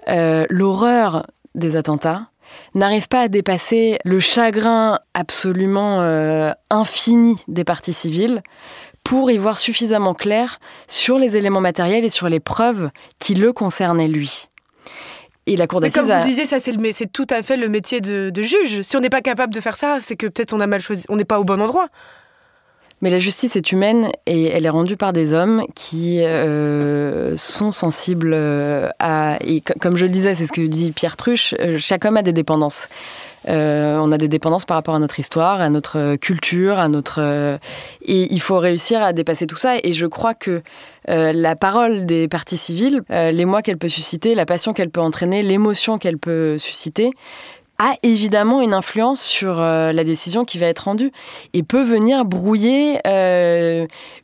[0.09, 2.27] euh, l'horreur des attentats,
[2.75, 8.43] n'arrive pas à dépasser le chagrin absolument euh, infini des parties civiles
[9.05, 13.55] pour y voir suffisamment clair sur les éléments matériels et sur les preuves qui le
[13.55, 14.49] concernaient lui.
[15.47, 15.95] Et la cour d'assises.
[15.95, 18.83] Comme vous le disiez, ça c'est tout à fait le métier de, de juge.
[18.83, 21.05] Si on n'est pas capable de faire ça, c'est que peut-être on a mal choisi,
[21.09, 21.89] on n'est pas au bon endroit.
[23.03, 27.73] Mais la justice est humaine et elle est rendue par des hommes qui euh, sont
[27.73, 28.35] sensibles
[28.99, 29.39] à...
[29.45, 32.33] Et comme je le disais, c'est ce que dit Pierre Truche, chaque homme a des
[32.33, 32.89] dépendances.
[33.49, 37.21] Euh, on a des dépendances par rapport à notre histoire, à notre culture, à notre
[37.21, 37.59] euh,
[38.03, 39.75] et il faut réussir à dépasser tout ça.
[39.83, 40.63] Et je crois que
[41.09, 45.43] euh, la parole des partis civils, l'émoi qu'elle peut susciter, la passion qu'elle peut entraîner,
[45.43, 47.11] l'émotion qu'elle peut susciter,
[47.83, 51.11] a évidemment une influence sur la décision qui va être rendue
[51.53, 53.01] et peut venir brouiller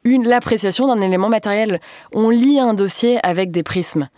[0.04, 1.80] l'appréciation d'un élément matériel.
[2.12, 4.08] On lit un dossier avec des prismes.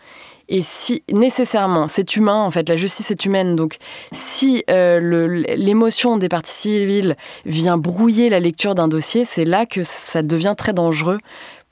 [0.50, 3.54] Et si nécessairement, c'est humain en fait, la justice est humaine.
[3.54, 3.76] Donc,
[4.10, 9.82] si euh, l'émotion des parties civiles vient brouiller la lecture d'un dossier, c'est là que
[9.84, 11.18] ça devient très dangereux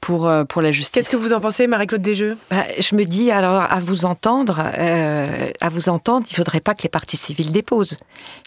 [0.00, 0.92] pour, euh, pour la justice.
[0.92, 2.36] Qu'est-ce que vous en pensez, Marie-Claude Desjeux?
[2.50, 6.60] Bah, Je me dis, alors, à vous entendre, euh, à vous entendre, il ne faudrait
[6.60, 7.96] pas que les parties civiles déposent.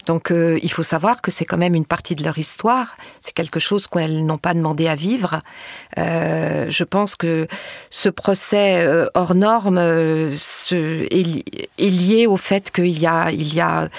[0.07, 2.95] Donc, euh, il faut savoir que c'est quand même une partie de leur histoire.
[3.21, 5.41] C'est quelque chose qu'elles n'ont pas demandé à vivre.
[5.97, 7.47] je pense que
[7.89, 13.89] ce procès hors norme est, est, lié au fait qu'il y a, il y a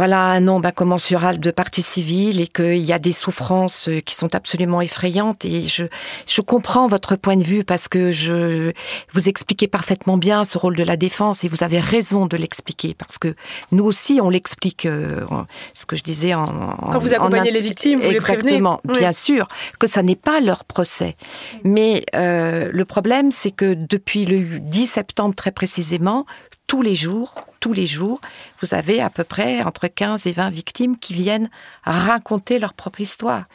[0.00, 4.14] voilà un nombre incommensurable de parties civiles et qu'il y a des souffrances euh, qui
[4.14, 5.44] sont absolument effrayantes.
[5.44, 5.84] Et je,
[6.26, 8.72] je comprends votre point de vue parce que je
[9.12, 12.94] vous expliquez parfaitement bien ce rôle de la défense et vous avez raison de l'expliquer
[12.94, 13.34] parce que
[13.72, 14.86] nous aussi on l'explique.
[14.86, 15.26] Euh,
[15.74, 19.48] ce que je disais en, quand vous accompagnez les victimes, vous exactement, les bien sûr
[19.78, 21.14] que ça n'est pas leur procès.
[21.62, 26.24] Mais euh, le problème, c'est que depuis le 10 septembre très précisément,
[26.70, 28.20] tous les jours, tous les jours,
[28.62, 31.50] vous avez à peu près entre 15 et 20 victimes qui viennent
[31.82, 33.46] raconter leur propre histoire.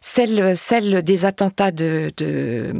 [0.00, 2.72] Celles, des attentats de, de,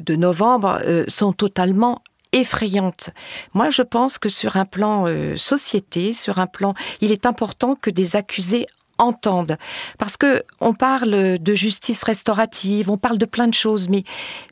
[0.00, 3.10] de, novembre euh, sont totalement effrayantes.
[3.52, 7.74] Moi, je pense que sur un plan euh, société, sur un plan, il est important
[7.74, 8.66] que des accusés
[8.98, 9.56] entendent.
[9.98, 14.04] Parce que on parle de justice restaurative, on parle de plein de choses, mais,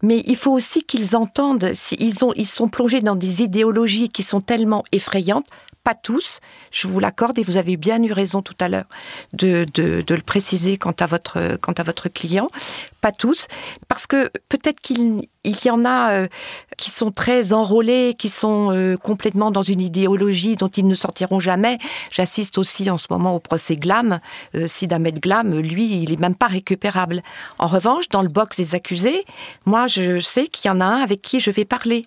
[0.03, 4.85] il faut aussi qu'ils entendent, s'ils ils sont plongés dans des idéologies qui sont tellement
[4.93, 5.47] effrayantes,
[5.85, 8.87] pas tous, je vous l'accorde, et vous avez bien eu raison tout à l'heure
[9.33, 12.47] de, le préciser quant à votre client,
[13.03, 13.47] pas tous,
[13.89, 16.29] parce que peut-être qu'il il y en a euh,
[16.77, 21.41] qui sont très enrôlés, qui sont euh, complètement dans une idéologie dont ils ne sortiront
[21.41, 21.79] jamais.
[22.11, 24.21] J'assiste aussi en ce moment au procès Glam.
[24.55, 27.23] Euh, Sid Glam, lui, il est même pas récupérable.
[27.59, 29.25] En revanche, dans le box des accusés,
[29.67, 32.05] moi, je sais qu'il y en a un avec qui je vais parler.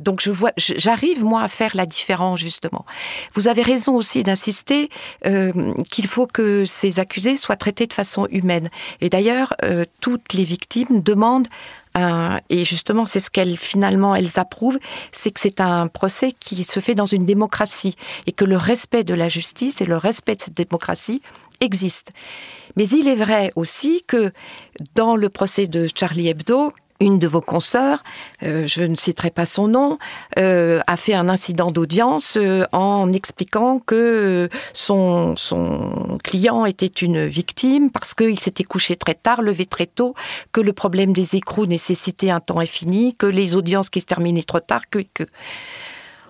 [0.00, 2.84] donc, je vois, j'arrive moi à faire la différence justement.
[3.34, 4.88] Vous avez raison aussi d'insister
[5.90, 8.70] qu'il faut que ces accusés soient traités de façon humaine.
[9.00, 9.54] Et d'ailleurs,
[10.06, 11.48] toutes les victimes demandent
[12.48, 14.78] et justement, c'est ce qu'elles finalement elles approuvent,
[15.10, 19.02] c'est que c'est un procès qui se fait dans une démocratie et que le respect
[19.02, 21.22] de la justice et le respect de cette démocratie
[21.60, 22.12] existe.
[22.76, 24.30] Mais il est vrai aussi que
[24.94, 28.02] dans le procès de Charlie Hebdo, une de vos consoeurs,
[28.42, 29.98] euh, je ne citerai pas son nom,
[30.38, 35.34] euh, a fait un incident d'audience euh, en expliquant que son,
[36.22, 40.14] client était une victime parce qu'il s'était couché très tard, levé très tôt,
[40.52, 44.42] que le problème des écrous nécessitait un temps infini, que les audiences qui se terminaient
[44.42, 45.04] trop tard, que...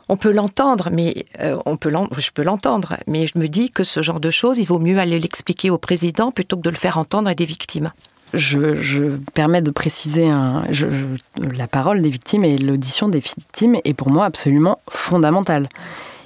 [0.08, 4.30] On peut l'entendre, mais je peux l'entendre, mais je me dis que ce genre de
[4.30, 7.34] choses, il vaut mieux aller l'expliquer au président plutôt que de le faire entendre à
[7.34, 7.90] des victimes
[8.34, 14.24] je, permets de préciser la parole des victimes et l'audition des victimes est pour moi
[14.24, 15.68] absolument fondamentale.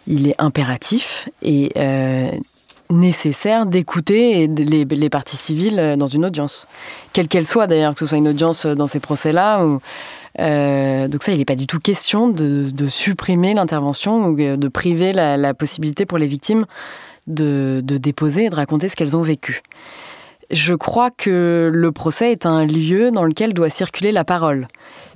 [0.07, 2.31] Il est impératif et euh,
[2.89, 6.67] nécessaire d'écouter les, parties civiles dans une audience,
[7.13, 9.81] quelle qu'elle soit d'ailleurs, que ce soit une audience dans ces procès-là ou
[10.39, 15.13] euh, donc ça, il n'est pas du tout question de, supprimer l'intervention ou de priver
[15.13, 16.67] la, possibilité pour les victimes
[17.27, 19.63] de déposer et de raconter ce qu'elles ont vécu.
[20.51, 24.67] Je crois que le procès est un lieu dans lequel doit circuler la parole,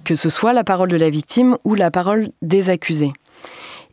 [0.04, 3.12] que ce soit la parole de la victime ou la parole des accusés.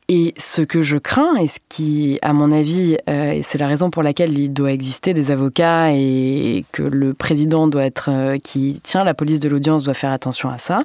[0.08, 3.90] Et ce que je crains, et ce qui, à mon avis, euh, c'est la raison
[3.90, 8.80] pour laquelle il doit exister des avocats et que le président doit être, euh, qui
[8.84, 10.84] tient la police de l'audience doit faire attention à ça,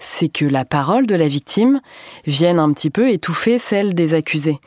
[0.00, 1.80] c'est que la parole de la victime
[2.26, 4.58] vienne un petit peu étouffer celle des accusés.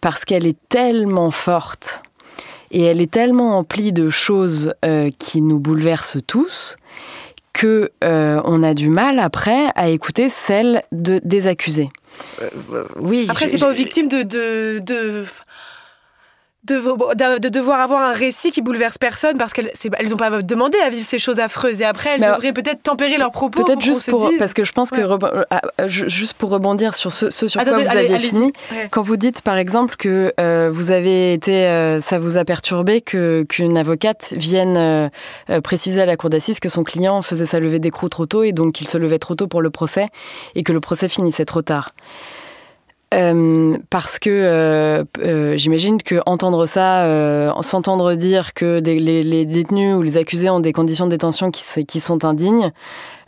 [0.00, 2.02] Parce qu'elle est tellement forte
[2.70, 6.76] et elle est tellement emplie de choses euh, qui nous bouleversent tous
[7.52, 11.90] que euh, on a du mal après à écouter celles de, des accusés.
[12.42, 13.26] Euh, oui.
[13.28, 15.24] Après, c'est pas aux victimes de, de, de,
[16.74, 19.70] devoir avoir un récit qui bouleverse personne parce qu'elles
[20.08, 23.30] n'ont pas demandé à vivre ces choses affreuses et après elles devraient peut-être tempérer leurs
[23.30, 23.64] propos.
[23.64, 27.30] Peut-être juste pour parce que je pense que euh, ah, juste pour rebondir sur ce,
[27.30, 28.52] sur quoi vous avez fini,
[28.90, 33.00] quand vous dites par exemple que euh, vous avez été, euh, ça vous a perturbé
[33.00, 35.10] que qu'une avocate vienne
[35.62, 38.52] préciser à la cour d'assises que son client faisait sa levée d'écrou trop tôt et
[38.52, 40.08] donc qu'il se levait trop tôt pour le procès
[40.54, 41.92] et que le procès finissait trop tard.
[43.12, 49.96] Euh, parce que euh, euh, j'imagine que entendre ça, euh, s'entendre dire que les, détenus
[49.96, 52.70] ou les accusés ont des conditions de détention qui, sont indignes,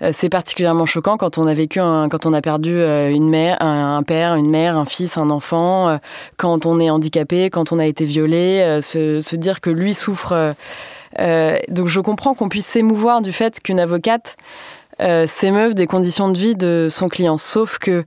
[0.02, 3.60] euh, c'est particulièrement choquant quand on a vécu, un, quand on a perdu une mère,
[3.60, 5.98] un, père, une mère, un fils, un enfant,
[6.36, 10.54] quand on est handicapé, quand on a été violé, se, se, dire que lui souffre.
[11.18, 14.36] donc je comprends qu'on puisse s'émouvoir du fait qu'une avocate
[15.26, 18.04] s'émeuve des conditions de vie de son client, sauf que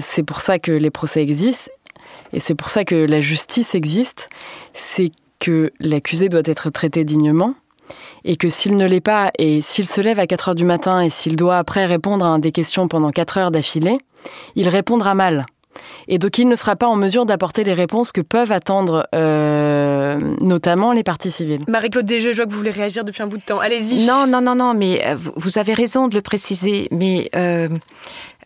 [0.00, 1.70] c'est pour ça que les procès existent
[2.32, 4.28] et c'est pour ça que la justice existe.
[4.72, 7.54] C'est que l'accusé doit être traité dignement
[8.24, 11.00] et que s'il ne l'est pas et s'il se lève à 4 heures du matin
[11.00, 13.98] et s'il doit après répondre à des questions pendant 4 heures d'affilée,
[14.54, 15.46] il répondra mal.
[16.08, 20.18] Et donc il ne sera pas en mesure d'apporter les réponses que peuvent attendre euh,
[20.40, 21.62] notamment les parties civiles.
[21.68, 23.60] Marie-Claude Desjeux, je vois que vous voulez réagir depuis un bout de temps.
[23.60, 24.06] Allez-y.
[24.06, 26.88] Non, non, non, non, mais euh, vous avez raison de le préciser.
[26.90, 27.30] Mais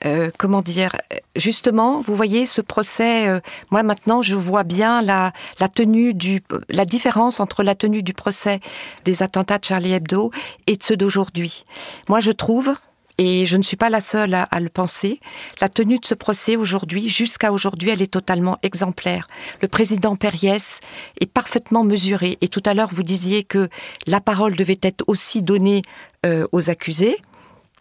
[0.04, 0.96] euh, comment dire,
[1.36, 3.28] justement, vous voyez ce procès.
[3.28, 3.40] Euh,
[3.70, 8.14] moi maintenant, je vois bien la, la tenue du, la différence entre la tenue du
[8.14, 8.60] procès
[9.04, 10.30] des attentats de Charlie Hebdo
[10.66, 11.64] et de ceux d'aujourd'hui.
[12.08, 12.74] Moi, je trouve.
[13.22, 15.20] Et je ne suis pas la seule à, le penser.
[15.60, 19.28] La tenue de ce procès aujourd'hui, jusqu'à aujourd'hui, elle est totalement exemplaire.
[19.60, 20.80] Le président Périès
[21.20, 22.38] est parfaitement mesuré.
[22.40, 23.68] Et tout à l'heure, vous disiez que
[24.06, 25.82] la parole devait être aussi donnée
[26.24, 27.18] euh, aux accusés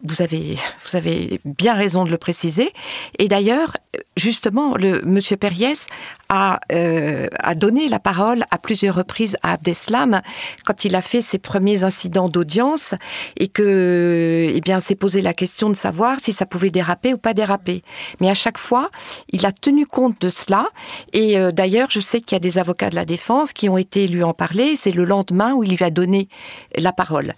[0.04, 2.72] vous avez, vous avez bien raison de le préciser.
[3.18, 3.74] Et d'ailleurs,
[4.16, 5.88] justement, le Monsieur Périès
[6.30, 10.22] a, euh, a donné la parole à plusieurs reprises à Abdeslam
[10.66, 12.94] quand il a fait ses premiers incidents d'audience
[13.38, 17.18] et que, eh bien, s'est posé la question de savoir si ça pouvait déraper ou
[17.18, 17.84] pas déraper.
[18.22, 18.90] Mais à chaque fois,
[19.30, 20.68] il a tenu compte de cela.
[21.14, 23.78] Et euh, d'ailleurs, je sais qu'il y a des avocats de la défense qui ont
[23.78, 24.76] été lui en parler.
[24.76, 26.30] C'est le lendemain où il lui a donné
[26.76, 27.34] la parole.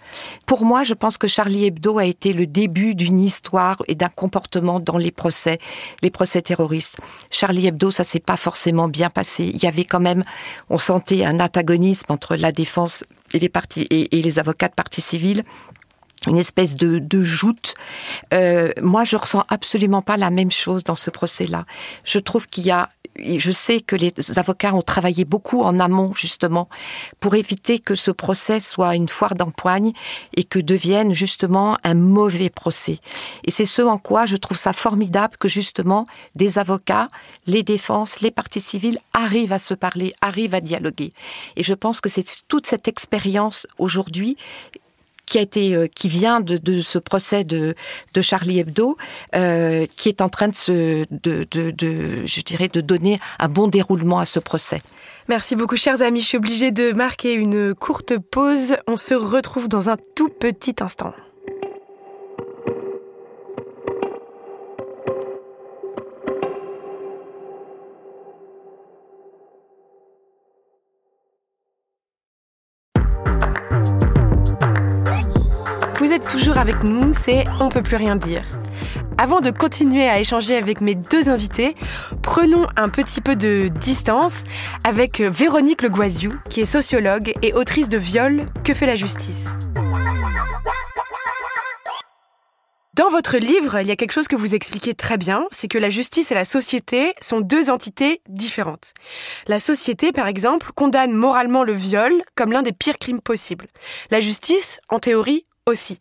[0.46, 4.08] Pour moi, je pense que Charlie Hebdo a été le début d'une histoire et d'un
[4.08, 5.58] comportement dans les procès,
[6.02, 6.98] les procès terroristes.
[7.30, 9.50] Charlie Hebdo, ça s'est pas forcément bien passé.
[9.54, 10.22] Il y avait quand même,
[10.70, 14.74] on sentait un antagonisme entre la défense et les partis et, et les avocats de
[14.74, 15.42] partie civile
[16.26, 17.74] une espèce de, de joute.
[18.32, 21.66] Euh, moi, je ressens absolument pas la même chose dans ce procès-là.
[22.04, 26.12] Je trouve qu'il y a je sais que les avocats ont travaillé beaucoup en amont,
[26.14, 26.68] justement,
[27.20, 29.92] pour éviter que ce procès soit une foire d'empoigne
[30.36, 32.98] et que devienne justement un mauvais procès.
[33.44, 36.06] Et c'est ce en quoi je trouve ça formidable que justement
[36.36, 37.08] des avocats,
[37.46, 41.12] les défenses, les parties civiles arrivent à se parler, arrivent à dialoguer.
[41.56, 44.36] Et je pense que c'est toute cette expérience aujourd'hui
[45.26, 47.74] qui a été, euh, qui vient de, de ce procès de,
[48.14, 48.96] de Charlie Hebdo,
[49.34, 53.48] euh, qui est en train de se, de, de, de, je dirais, de donner un
[53.48, 54.80] bon déroulement à ce procès.
[55.28, 56.20] Merci beaucoup, chers amis.
[56.20, 58.76] Je suis obligée de marquer une courte pause.
[58.86, 61.14] On se retrouve dans un tout petit instant.
[76.58, 78.44] Avec nous, c'est On peut plus rien dire.
[79.18, 81.76] Avant de continuer à échanger avec mes deux invités,
[82.22, 84.44] prenons un petit peu de distance
[84.84, 89.50] avec Véronique Le Guaziou, qui est sociologue et autrice de Viol, Que fait la justice?
[92.94, 95.78] Dans votre livre, il y a quelque chose que vous expliquez très bien, c'est que
[95.78, 98.92] la justice et la société sont deux entités différentes.
[99.46, 103.68] La société, par exemple, condamne moralement le viol comme l'un des pires crimes possibles.
[104.10, 105.98] La justice, en théorie, aussi.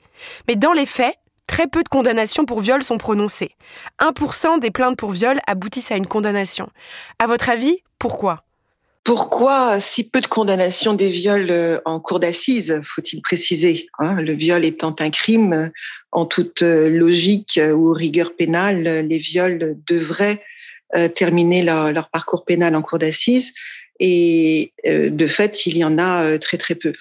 [0.47, 1.15] Mais dans les faits,
[1.47, 3.55] très peu de condamnations pour viol sont prononcées.
[3.99, 6.69] 1% des plaintes pour viol aboutissent à une condamnation.
[7.19, 8.43] À votre avis, pourquoi?
[9.03, 14.21] Pourquoi si peu de condamnations des viols euh, en cour d'assises, faut-il préciser hein?
[14.21, 15.71] Le viol étant un crime,
[16.11, 20.43] en toute euh, logique ou rigueur pénale, les viols devraient
[20.95, 23.53] euh, terminer leur, leur, parcours pénal en cour d'assises
[24.03, 26.91] et euh, de fait, il y en a euh, très très peu.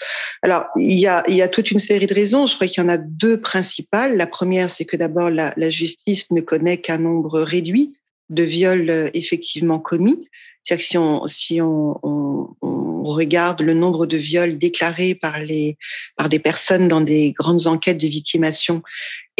[0.43, 2.47] Alors, il y a, toute une série de raisons.
[2.47, 4.19] Je crois qu'il y en a deux principales.
[4.19, 7.95] La première, c'est que d'abord, la, justice ne connaît qu'un nombre réduit
[8.29, 10.29] de viols euh, effectivement commis.
[10.63, 12.55] C'est-à-dire que si on, si on,
[13.03, 15.79] regarde le nombre de viols déclarés par, les,
[16.17, 18.83] par des personnes dans des grandes enquêtes de victimation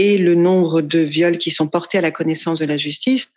[0.01, 3.29] et le nombre de viols qui sont portés à la connaissance de la justice,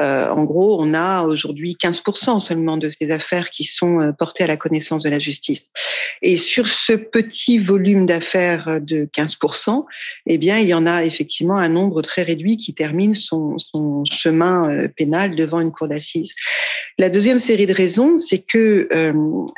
[0.00, 4.44] euh, en gros, on a aujourd'hui 15% seulement de ces affaires qui sont euh, portées
[4.44, 5.70] à la connaissance de la justice.
[6.22, 9.84] Et sur ce petit volume d'affaires de 15%,
[10.26, 14.04] eh bien, il y en a effectivement un nombre très réduit qui termine son, son
[14.04, 16.34] chemin euh, pénal devant une cour d'assises.
[16.98, 19.12] La deuxième série de raisons, c'est que euh,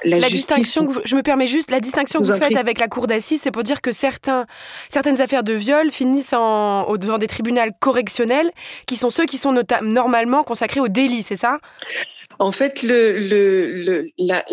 [0.04, 0.46] la, la justice...
[0.46, 3.06] distinction, que vous- je me permets juste, la distinction que Vous faites avec la cour
[3.06, 4.46] d'assises, c'est pour dire que certains,
[4.88, 6.49] certaines affaires de viol finissent en,
[6.88, 8.50] au- des tribunaux correctionnels,
[8.86, 11.58] qui sont ceux qui sont normalement consacrés au délit, c'est ça?
[12.38, 12.82] En fait,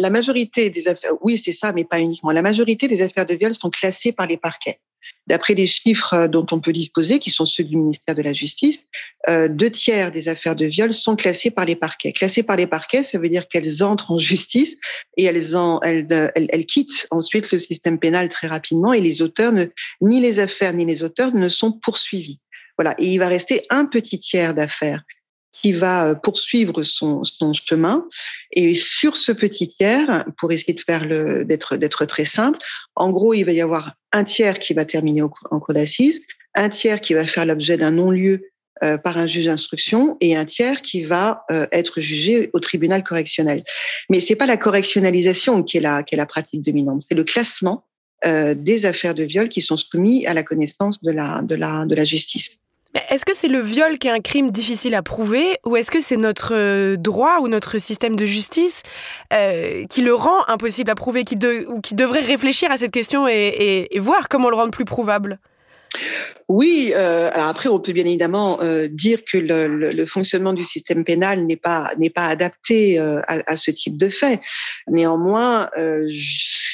[0.10, 2.32] majorité des affaires, oui, c'est ça, mais pas uniquement.
[2.32, 4.80] La majorité des affaires de viol sont classées par les parquets.
[5.28, 8.34] D'après les chiffres euh, dont on peut disposer, qui sont ceux du ministère de la
[8.34, 8.86] Justice,
[9.30, 12.13] euh, deux tiers des affaires de viol sont classées par les parquets.
[12.13, 14.78] Classées par les parquets, ça veut dire qu'elles entrent en justice
[15.17, 19.01] et elles, en, elles, euh, elles, elles quittent ensuite le système pénal très rapidement et
[19.01, 19.65] les auteurs, ne,
[20.01, 22.39] ni les affaires ni les auteurs ne sont poursuivis.
[22.78, 22.95] Voilà.
[22.99, 25.03] Et il va rester un petit tiers d'affaires
[25.62, 27.24] qui va euh, poursuivre son,
[27.54, 28.06] chemin.
[28.52, 32.60] Et sur ce petit tiers, pour essayer de faire le, d'être, d'être très simple,
[32.95, 36.22] en gros, il va y avoir un tiers qui va terminer en cour d'assises,
[36.56, 38.50] un tiers qui va faire l'objet d'un non-lieu
[38.84, 43.04] euh, par un juge d'instruction et un tiers qui va euh, être jugé au tribunal
[43.04, 43.64] correctionnel.
[44.10, 47.84] Mais c'est pas la correctionnalisation qui est la, pratique dominante, c'est le classement
[48.26, 52.58] des affaires de viol qui sont soumises à la connaissance de la justice.
[53.10, 56.00] Est-ce que c'est le viol qui est un crime difficile à prouver ou est-ce que
[56.02, 58.84] c'est notre euh, droit ou notre système de justice
[59.34, 62.91] euh, qui le rend impossible à prouver qui de- ou qui devrait réfléchir à cette
[62.91, 65.39] question et, et- et voir comment le rendre plus prouvable?
[66.50, 71.04] Oui, euh, alors après, on peut bien évidemment euh, dire que le, fonctionnement du système
[71.04, 74.39] pénal n'est pas n'est pas adapté euh, à, ce type de fait.
[74.88, 76.08] Néanmoins, euh,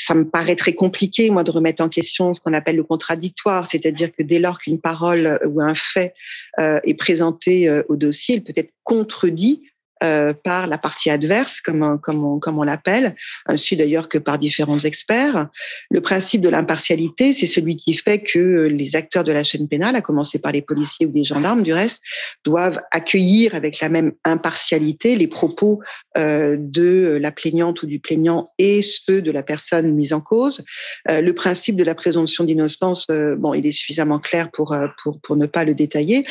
[0.06, 3.66] ça me paraît très compliqué, moi, de remettre en question ce qu'on appelle le contradictoire,
[3.66, 6.14] c'est-à-dire que dès lors qu'une parole ou un fait
[6.60, 9.64] est présenté au dossier, il peut être contredit
[10.04, 15.48] euh, par la partie adverse, comme, on, l'appelle, ainsi d'ailleurs que par différents experts.
[15.92, 19.96] Le principe de l'impartialité, c'est celui qui fait que les acteurs de la chaîne pénale,
[19.96, 22.02] à commencer par les policiers ou les gendarmes du reste,
[22.44, 25.80] doivent accueillir avec la même impartialité les propos
[26.18, 30.66] euh, de la plaignante ou du plaignant et ceux de la personne mise en cause.
[31.10, 35.38] Euh, le principe de la présomption d'innocence, bon, il est suffisamment clair pour, pour, pour
[35.38, 36.26] ne pas le détailler.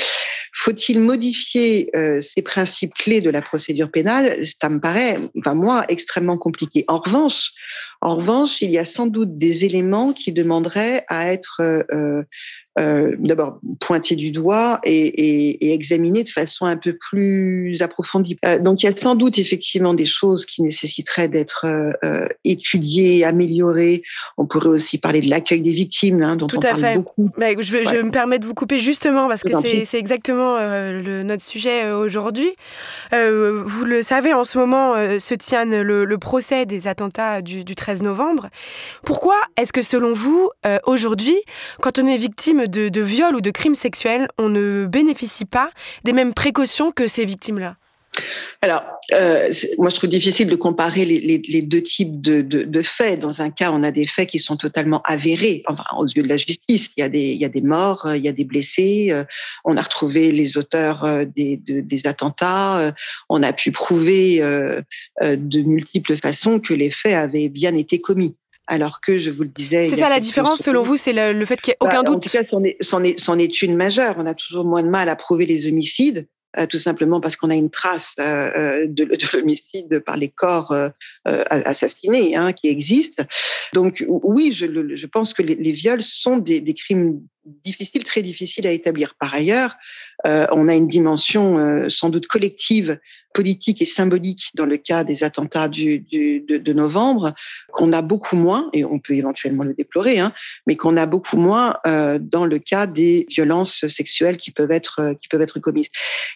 [0.52, 6.38] Faut-il modifier ces principes clés de la procédure pénale Ça me paraît, enfin moi, extrêmement
[6.38, 6.84] compliqué.
[6.88, 7.50] En revanche,
[8.00, 12.22] en revanche, il y a sans doute des éléments qui demanderaient à être euh,
[12.78, 18.38] euh, d'abord pointés du doigt et, et, et, examinés de façon un peu plus approfondie.
[18.46, 23.26] Euh, donc il y a sans doute effectivement des choses qui nécessiteraient d'être euh, étudiées,
[23.26, 24.02] améliorées.
[24.38, 26.94] On pourrait aussi parler de l'accueil des victimes, hein, dont Tout on à parle fait.
[26.94, 27.28] beaucoup.
[27.36, 27.84] Mais je, ouais.
[27.84, 29.52] je, me permets de vous couper justement parce que
[29.84, 32.52] c'est exactement le, notre sujet aujourd'hui.
[33.12, 37.74] Vous le savez, en ce moment se tient le, le, procès des attentats du, du
[37.74, 38.48] 13 novembre.
[39.04, 40.50] Pourquoi est-ce que selon vous,
[40.86, 41.36] aujourd'hui,
[41.82, 45.70] quand on est victime de, de viol ou de crimes sexuels, on ne bénéficie pas
[46.04, 47.76] des mêmes précautions que ces victimes-là
[48.60, 53.18] alors, euh, moi, je trouve difficile de comparer les, deux types de, faits.
[53.18, 56.28] Dans un cas, on a des faits qui sont totalement avérés, enfin, aux yeux de
[56.28, 56.90] la justice.
[56.96, 59.08] Il y a des, morts, il y a des blessés.
[59.10, 59.24] Euh,
[59.64, 62.94] on a retrouvé les auteurs euh, des, de, des attentats.
[63.28, 68.36] On a pu prouver de multiples façons que les faits avaient bien été commis
[68.66, 69.88] alors que je vous le disais.
[69.88, 72.10] C'est ça la différence selon vous, c'est le, le, fait qu'il n'y ait aucun bah,
[72.10, 72.16] doute.
[72.16, 74.14] En tout cas, c'en est, est, est, une majeure.
[74.18, 76.26] On a toujours moins de mal à prouver les homicides.
[76.58, 80.72] Euh, tout simplement parce qu'on a une trace euh, de, de l'homicide par les corps
[80.72, 80.90] euh,
[81.24, 83.24] assassinés hein, qui existent.
[83.72, 87.22] Donc oui, je, je pense que les, les viols sont des, des, crimes
[87.64, 89.14] difficiles, très difficiles à établir.
[89.14, 89.76] Par ailleurs,
[90.26, 92.98] euh, on a une dimension euh, sans doute collective,
[93.34, 97.32] politique et symbolique dans le cas des attentats du, du, de, de, novembre,
[97.72, 100.32] qu'on a beaucoup moins, et on peut éventuellement le déplorer, hein,
[100.66, 105.14] mais qu'on a beaucoup moins euh, dans le cas des violences sexuelles qui peuvent être
[105.20, 105.88] qui peuvent être commises.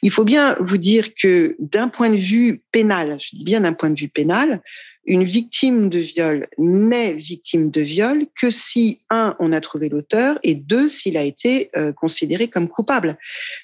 [0.03, 3.74] Il faut bien vous dire que d'un point de vue pénal, je dis bien d'un
[3.74, 4.62] point de vue pénal,
[5.07, 10.39] une victime de viol n'est victime de viol que si, un, on a trouvé l'auteur,
[10.43, 13.17] et deux, s'il a été euh, considéré comme coupable.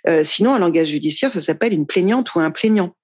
[0.09, 2.95] Euh, sinon, en langage judiciaire, ça s'appelle une plaignante ou un plaignant.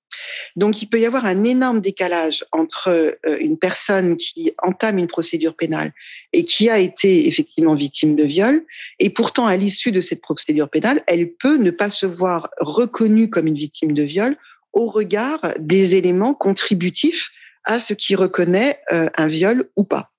[0.57, 5.07] Donc, il peut y avoir un énorme décalage entre euh, une personne qui entame une
[5.07, 5.93] procédure pénale
[6.33, 8.65] et qui a été effectivement victime de viol,
[8.99, 13.31] et pourtant, à l'issue de cette procédure pénale, elle peut ne pas se voir reconnue
[13.31, 14.37] comme une victime de viol
[14.73, 17.31] au regard des éléments contributifs
[17.69, 20.11] à ce qui reconnaît euh, un viol ou pas.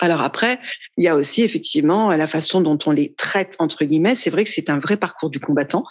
[0.00, 0.58] Alors après,
[0.98, 4.14] il y a aussi effectivement la façon dont on les traite entre guillemets.
[4.14, 5.84] C'est vrai que c'est un vrai parcours du combattant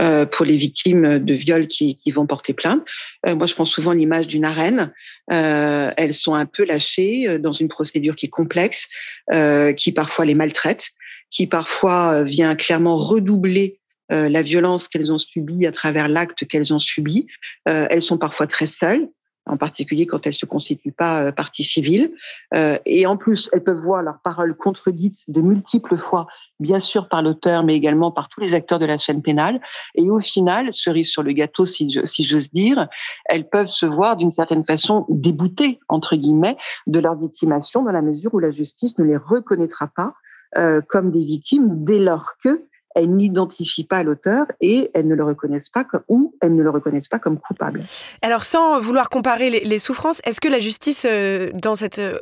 [0.00, 2.84] euh, pour les victimes de viols qui, vont porter plainte.
[3.26, 4.92] Euh, moi, je prends souvent l'image d'une arène.
[5.30, 8.88] Euh, elles sont un peu lâchées euh, dans une procédure qui est complexe,
[9.32, 10.88] euh, qui parfois les maltraite,
[11.30, 13.80] qui parfois euh, vient clairement redoubler
[14.10, 17.26] la violence qu'elles ont subie à travers l'acte qu'elles ont subi.
[17.64, 19.08] elles sont parfois très seules
[19.46, 22.12] en particulier quand elles se constituent pas euh, partie civile.
[22.54, 26.26] Euh, et en plus, elles peuvent voir leurs paroles contredites de multiples fois,
[26.60, 29.60] bien sûr par l'auteur, mais également par tous les acteurs de la chaîne pénale.
[29.94, 32.88] Et au final, cerise sur le gâteau, si, si j'ose dire,
[33.26, 38.02] elles peuvent se voir d'une certaine façon déboutées, entre guillemets, de leur victimation dans la
[38.02, 40.14] mesure où la justice ne les reconnaîtra pas
[40.56, 42.64] euh, comme des victimes dès lors que
[42.94, 46.70] elles n'identifient pas l'auteur et elles ne le reconnaissent pas comme, ou ne le
[47.10, 47.82] pas comme coupable.
[48.22, 52.18] Alors, sans vouloir comparer les, souffrances, est-ce que la justice, euh, dans cette euh,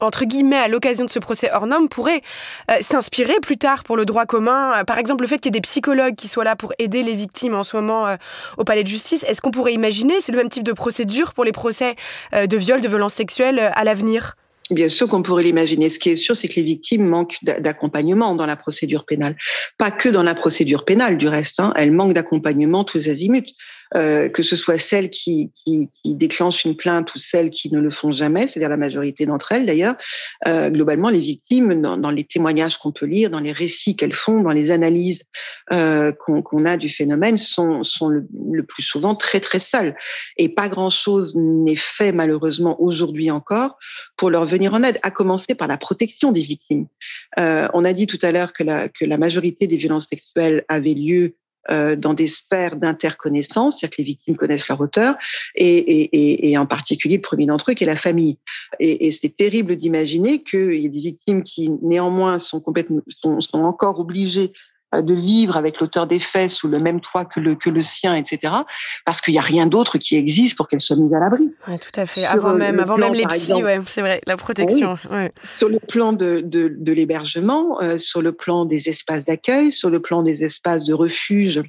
[0.00, 2.20] entre guillemets, à l'occasion de ce procès hors norme, pourrait
[2.70, 4.84] euh, s'inspirer plus tard pour le droit commun?
[4.86, 7.14] Par exemple, le fait qu'il y ait des psychologues qui soient là pour aider les
[7.14, 8.16] victimes en ce moment
[8.58, 9.24] au palais de justice.
[9.24, 11.96] Est-ce qu'on pourrait imaginer, c'est le même type de procédure pour les procès
[12.32, 14.36] de viol, de violence sexuelle à l'avenir?
[14.70, 15.90] Bien sûr qu'on pourrait l'imaginer.
[15.90, 19.36] Ce qui est sûr, c'est que les victimes manquent d'accompagnement dans la procédure pénale.
[19.76, 21.60] Pas que dans la procédure pénale, du reste.
[21.60, 21.74] Hein.
[21.76, 23.52] Elles manquent d'accompagnement tous azimuts.
[23.96, 27.78] Euh, que ce soit celles qui, qui, qui, déclenchent une plainte ou celles qui ne
[27.78, 29.94] le font jamais, c'est-à-dire la majorité d'entre elles d'ailleurs,
[30.48, 34.12] euh, globalement, les victimes, dans, dans les témoignages qu'on peut lire, dans les récits qu'elles
[34.14, 35.20] font, dans les analyses
[35.72, 38.26] euh, qu'on a du phénomène, sont, sont le,
[38.66, 39.94] plus souvent très très seules.
[40.38, 43.78] Et pas grand-chose n'est fait malheureusement aujourd'hui encore
[44.16, 46.86] pour leur venir en aide, à commencer par la protection des victimes.
[47.38, 50.64] Euh, on a dit tout à l'heure que la, que la majorité des violences sexuelles
[50.68, 51.36] avaient lieu
[51.70, 55.14] euh, dans des sphères d'interconnaissance, c'est-à-dire que les victimes connaissent leur auteur,
[55.54, 58.38] et, et, et en particulier le premier d'entre eux qui est la famille.
[58.80, 63.40] Et, et c'est terrible d'imaginer qu'il y a des victimes qui néanmoins sont complètement sont,
[63.40, 64.52] sont encore obligées
[65.02, 68.14] de vivre avec l'auteur des faits sous le même toit que le, que le sien,
[68.14, 68.52] etc.
[69.04, 71.54] Parce qu'il n'y a rien d'autre qui existe pour qu'elle soit mise à l'abri.
[71.66, 72.24] Tout à fait.
[72.24, 74.96] avant même, avant même les psys, ouais, c'est vrai, la protection.
[75.10, 75.28] Oui.
[75.58, 79.90] Sur le plan de, de, de l'hébergement, euh, sur le plan des espaces d'accueil, sur
[79.90, 81.62] le plan des espaces de refuge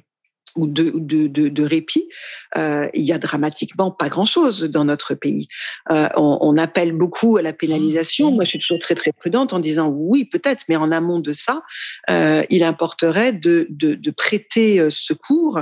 [0.56, 2.08] ou de, de, de, de répit,
[2.56, 5.48] euh, il y a dramatiquement pas grand-chose dans notre pays.
[5.90, 8.32] Euh, on, on, appelle beaucoup à la pénalisation.
[8.32, 11.32] Moi, je suis toujours très très prudente en disant oui, peut-être, mais en amont de
[11.32, 11.62] ça,
[12.10, 15.60] euh, il importerait de, de, de prêter secours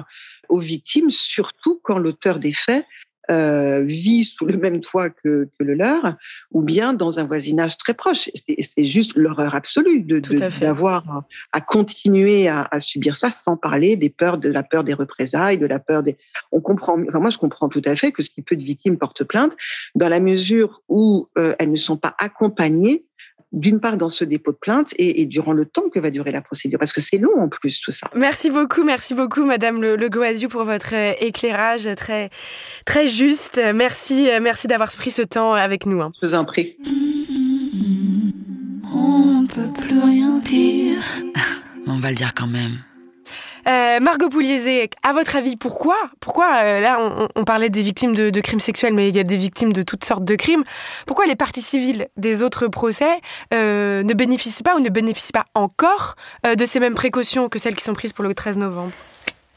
[0.48, 2.86] aux victimes, surtout quand l'auteur des faits
[3.30, 6.16] euh, vit sous le même toit que, que, le leur,
[6.50, 8.28] ou bien dans un voisinage très proche.
[8.34, 10.20] C'est juste l'horreur absolue de
[10.58, 14.84] d'avoir à, à, continuer à, à, subir ça, sans parler des peurs, de la peur
[14.84, 16.16] des représailles, de la peur des.
[16.52, 16.98] On comprend.
[17.08, 19.56] Enfin, moi, je comprends tout à fait que si peu de victimes portent plainte,
[19.94, 23.04] dans la mesure où euh, elles ne sont pas accompagnées
[23.54, 26.32] d'une part dans ce dépôt de plainte et, et, durant le temps que va durer
[26.32, 28.08] la procédure, parce que c'est long en plus tout ça.
[28.14, 32.30] Merci beaucoup, merci beaucoup Madame Le, le Goaziou pour votre euh, éclairage très
[32.84, 33.60] très juste.
[33.74, 36.00] Merci, euh, merci d'avoir pris ce temps avec nous.
[36.02, 36.12] Hein.
[36.20, 36.76] Je vous en prie.
[38.92, 41.02] On ne peut plus rien dire.
[41.86, 42.78] On va le dire quand même.
[43.66, 46.98] Euh, Margot Pouliezé, à votre avis, pourquoi Pourquoi, euh, là,
[47.34, 50.04] on, parlait des victimes de, crimes sexuels, mais il y a des victimes de toutes
[50.04, 50.64] sortes de crimes.
[51.06, 53.20] Pourquoi les parties civiles des autres procès
[53.52, 57.74] euh, ne bénéficient pas ou ne bénéficient pas encore de ces mêmes précautions que celles
[57.74, 58.92] qui sont prises pour le 13 novembre?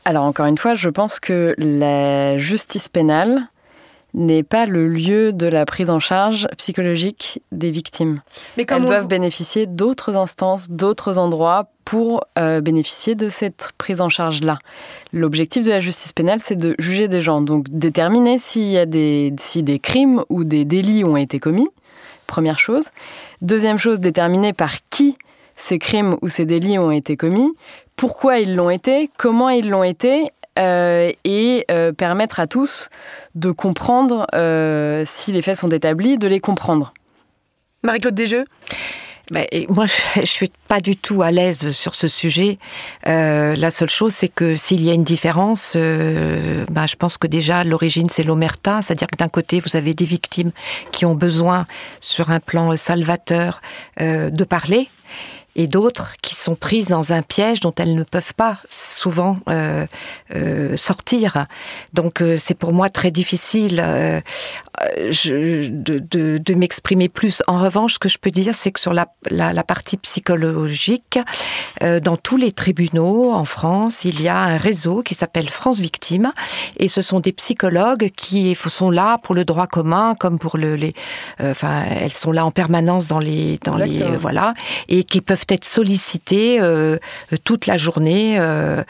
[0.05, 3.49] Alors, encore une fois, je pense que la justice pénale
[4.18, 8.22] n'est pas le lieu de la prise en charge psychologique des victimes.
[8.57, 9.07] Mais Elles doivent vous...
[9.07, 14.57] bénéficier d'autres instances, d'autres endroits pour euh, bénéficier de cette prise en charge-là.
[15.13, 18.86] L'objectif de la justice pénale, c'est de juger des gens, donc déterminer s'il y a
[18.86, 21.70] des, si des crimes ou des délits ont été commis,
[22.26, 22.86] première chose.
[23.41, 25.15] Deuxième chose, déterminer par qui
[25.55, 27.53] ces crimes ou ces délits ont été commis,
[27.98, 32.89] pourquoi ils l'ont été, comment ils l'ont été, euh, et euh, permettre à tous
[33.36, 36.93] de comprendre euh, si les faits sont établis, de les comprendre.
[37.84, 38.45] Marie-Claude Desjeux?
[39.30, 42.58] Ben, moi, je, je suis pas du tout à l'aise sur ce sujet.
[43.08, 47.18] Euh, la seule chose, c'est que s'il y a une différence, euh, ben, je pense
[47.18, 50.52] que déjà l'origine c'est l'omerta, c'est-à-dire que d'un côté vous avez des victimes
[50.93, 51.68] qui ont besoin,
[52.00, 53.62] sur un plan salvateur,
[54.00, 54.88] euh, de parler,
[55.58, 59.39] et d'autres qui sont prises dans un piège dont elles ne peuvent pas souvent
[60.76, 61.47] sortir.
[61.93, 63.84] Donc c'est pour moi très difficile
[65.11, 67.43] je, de, de, de m'exprimer plus.
[67.47, 71.19] En revanche, ce que je peux dire, c'est que sur la, la, la partie psychologique,
[71.84, 75.80] euh, dans tous les tribunaux en France, il y a un réseau qui s'appelle France
[75.80, 76.32] Victimes,
[76.80, 80.75] et ce sont des psychologues qui sont là pour le droit commun, comme pour le,
[80.75, 80.93] les,
[81.41, 84.53] euh, enfin, elles sont là en permanence dans les, dans les, euh, voilà,
[84.89, 86.97] et qui peuvent être sollicitées euh,
[87.45, 88.84] toute la journée euh,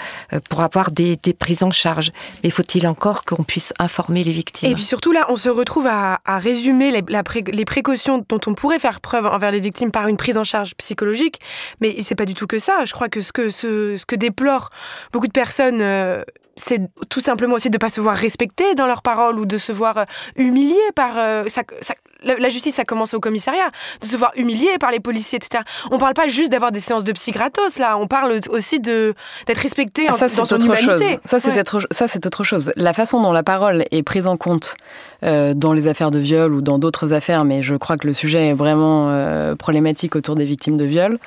[0.50, 2.12] pour avoir des, des prises en charge.
[2.44, 4.72] Mais faut-il encore qu'on puisse informer les victimes?
[4.72, 7.04] Et puis surtout là, on se retrouve à, à résumer les,
[7.52, 10.74] les précautions dont on pourrait faire preuve envers les victimes par une prise en charge
[10.76, 11.40] psychologique,
[11.82, 12.86] mais c'est pas du tout que ça.
[12.86, 14.72] Je crois que ce que, ce, ce que déplorent
[15.12, 16.24] beaucoup de personnes, euh,
[16.58, 19.58] c'est tout simplement aussi de ne pas se voir respecter dans leurs paroles ou de
[19.58, 20.04] se voir euh,
[20.36, 21.94] humiliés par euh, ça, ça,
[22.24, 23.70] la justice, ça commence au commissariat,
[24.02, 25.64] de se voir humilié par les policiers, etc.
[25.92, 27.98] On parle pas juste d'avoir des séances de psy gratos, là.
[27.98, 29.14] On parle aussi de
[29.46, 30.86] d'être respecté ah, ça, dans son humanité.
[30.86, 31.02] Chose.
[31.26, 31.60] Ça, c'est ouais.
[31.60, 32.72] autre, ça, c'est autre chose.
[32.76, 34.76] La façon dont la parole est prise en compte
[35.24, 38.14] euh, dans les affaires de viol ou dans d'autres affaires, mais je crois que le
[38.14, 41.20] sujet est vraiment euh, problématique autour des victimes de viol.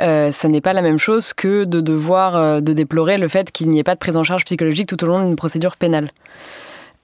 [0.00, 3.50] Euh, ça n'est pas la même chose que de devoir euh, de déplorer le fait
[3.50, 6.10] qu'il n'y ait pas de prise en charge psychologique tout au long d'une procédure pénale.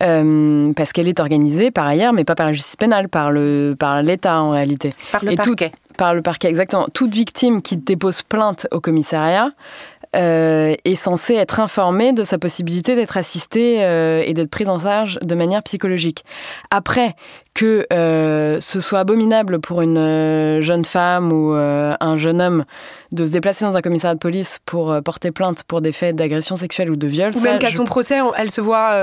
[0.02, 3.74] Euh, parce qu'elle est organisée par ailleurs, mais pas par la justice pénale, par le
[3.78, 4.92] par l'État en réalité.
[5.10, 5.70] Par le Et parquet.
[5.70, 6.86] Tout, par le parquet, exactement.
[6.92, 9.52] Toute victime qui dépose plainte au commissariat
[10.14, 14.78] euh, est censée être informée de sa possibilité d'être assistée euh, et d'être prise en
[14.78, 16.24] charge de manière psychologique.
[16.70, 17.14] Après,
[17.56, 22.66] que euh, ce soit abominable pour une euh, jeune femme ou euh, un jeune homme
[23.12, 26.14] de se déplacer dans un commissariat de police pour euh, porter plainte pour des faits
[26.14, 27.32] d'agression sexuelle ou de viol.
[27.34, 27.76] Ou même qu'à je...
[27.76, 28.94] son procès, on, elle se voit,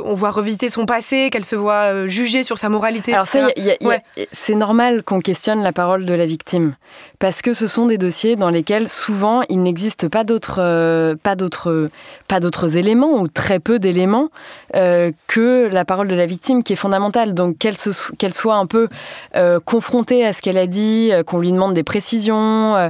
[0.00, 3.12] on voit revisiter son passé, qu'elle se voit jugée sur sa moralité.
[3.12, 4.02] Alors ça, ouais.
[4.30, 6.76] c'est normal qu'on questionne la parole de la victime
[7.18, 11.90] parce que ce sont des dossiers dans lesquels souvent il n'existe pas d'autres, pas d'autres,
[12.28, 14.28] pas d'autres éléments ou très peu d'éléments
[14.72, 17.34] que la parole de la victime qui est fondamentale.
[17.34, 18.88] Donc qu'elle se qu'elle soit un peu
[19.34, 22.88] euh, confrontée à ce qu'elle a dit, euh, qu'on lui demande des précisions, euh,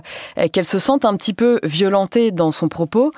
[0.53, 3.13] qu'elle se sente un petit peu violentée dans son propos,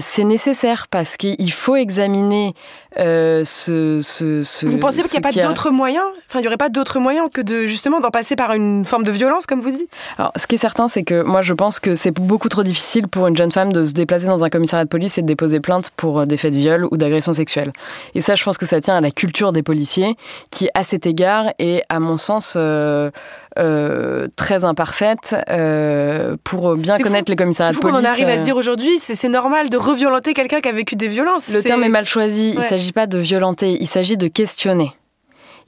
[0.00, 2.54] c'est nécessaire parce qu'il faut examiner
[2.98, 6.04] euh, ce, ce, ce, Vous pensez qu'il n'y a pas d'autres moyens?
[6.28, 9.04] Enfin, il n'y aurait pas d'autres moyens que de justement d'en passer par une forme
[9.04, 9.90] de violence, comme vous dites?
[10.18, 13.08] Alors, ce qui est certain, c'est que moi, je pense que c'est beaucoup trop difficile
[13.08, 15.60] pour une jeune femme de se déplacer dans un commissariat de police et de déposer
[15.60, 17.72] plainte pour euh, des faits de viol ou d'agression sexuelle.
[18.14, 20.16] Et ça, je pense que ça tient à la culture des policiers,
[20.50, 23.10] qui, à cet égard, est, à mon sens, euh,
[23.58, 27.32] euh, très imparfaite euh, pour bien connaître fou.
[27.32, 27.96] les commissariats de police.
[27.98, 31.08] on arrive à se dire aujourd'hui, c'est normal de reviolenter quelqu'un qui a vécu des
[31.08, 31.48] violences.
[31.48, 32.54] Le terme est mal choisi.
[32.56, 32.64] Ouais.
[32.64, 34.92] Il s'agit pas de violenter, il s'agit de questionner.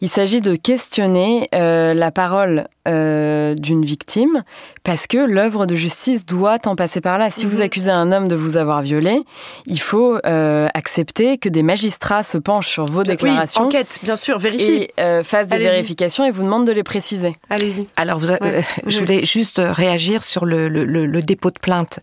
[0.01, 4.45] Il s'agit de questionner euh, la parole euh, d'une victime
[4.83, 7.31] parce que l'œuvre de justice doit en passer par là.
[7.31, 7.49] Si mmh.
[7.51, 9.21] vous accusez un homme de vous avoir violé,
[9.67, 13.63] il faut euh, accepter que des magistrats se penchent sur vos déclarations.
[13.63, 14.73] Oui, enquête, bien sûr, vérifie.
[14.73, 17.37] Et euh, fassent des vérifications et vous demandent de les préciser.
[17.51, 17.87] Allez-y.
[17.97, 18.65] Alors, vous, ouais.
[18.87, 22.01] je voulais juste réagir sur le, le, le, le dépôt de plainte.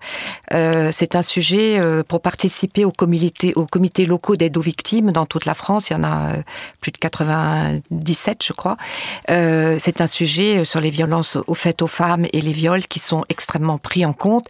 [0.53, 5.11] Euh, C'est un sujet euh, pour participer aux comités, aux comités locaux d'aide aux victimes
[5.11, 5.89] dans toute la France.
[5.89, 6.41] Il y en a euh,
[6.81, 8.77] plus de 80 17, je crois.
[9.29, 12.99] Euh, c'est un sujet sur les violences aux faites aux femmes et les viols qui
[12.99, 14.47] sont extrêmement pris en compte.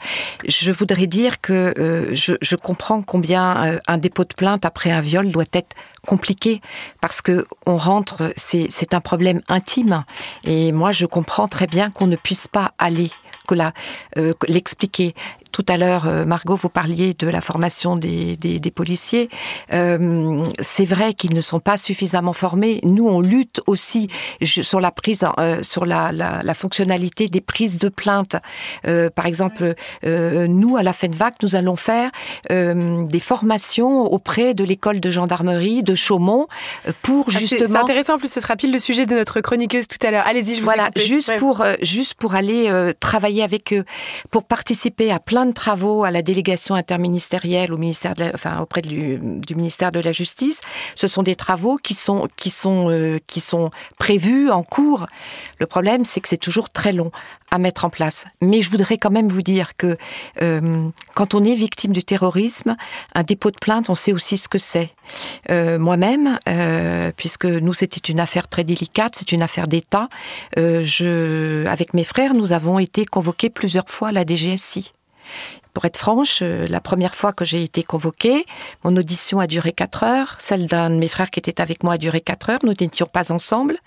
[0.48, 4.92] Je voudrais dire que euh, je, je, comprends combien euh, un dépôt de plainte après
[4.92, 5.76] un viol doit être
[6.06, 6.62] compliqué
[7.02, 10.06] parce que on rentre, c'est un problème intime.
[10.44, 13.12] Et moi, je comprends très bien qu'on ne puisse pas aller
[13.46, 13.74] que là,
[14.18, 15.14] euh, l'expliquer.
[15.56, 19.30] Tout à l'heure, euh, Margot, vous parliez de la formation des, des, des policiers.
[19.72, 22.82] Euh, c'est vrai qu'ils ne sont pas suffisamment formés.
[22.84, 24.10] Nous, on lutte aussi
[24.44, 28.36] sur la prise, euh, sur la, la, la, fonctionnalité des prises de plainte.
[28.86, 32.12] Euh, par exemple, nous, à la FENVAC, nous allons faire
[32.50, 36.48] des formations auprès de l'école de gendarmerie de Chaumont
[37.02, 37.68] pour ah, justement.
[37.68, 38.16] C'est intéressant.
[38.16, 40.26] En plus, ce sera pile le sujet de notre chroniqueuse tout à l'heure.
[40.28, 41.38] Allez-y, je vous Voilà, juste ouais.
[41.38, 43.86] pour juste pour aller travailler avec eux,
[44.32, 48.82] pour participer à plein travaux à la délégation interministérielle au ministère de la, enfin, auprès
[48.82, 49.20] du,
[49.56, 50.62] ministère de la Justice.
[50.96, 55.08] Ce sont des travaux qui sont, qui sont, euh, qui sont prévus en cours.
[55.60, 57.12] Le problème, c'est que c'est toujours très long
[57.52, 58.26] à mettre en place.
[58.42, 59.98] Mais je voudrais quand même vous dire que
[60.42, 62.76] euh, quand on est victime du terrorisme,
[63.14, 64.90] un dépôt de plainte, on sait aussi ce que c'est.
[65.50, 66.40] Euh, Moi-même,
[67.16, 70.10] puisque nous, c'était une affaire très délicate, c'est une affaire d'État,
[70.58, 74.92] je, avec mes frères, nous avons été convoqués plusieurs fois à la DGSI
[75.74, 78.46] Pour être franche, euh, la première fois que j'ai été convoquée,
[78.86, 80.38] mon audition a duré quatre heures.
[80.40, 82.60] Celle d'un de mes frères qui était avec moi a duré quatre heures.
[82.64, 83.78] Nous n'étions pas ensemble.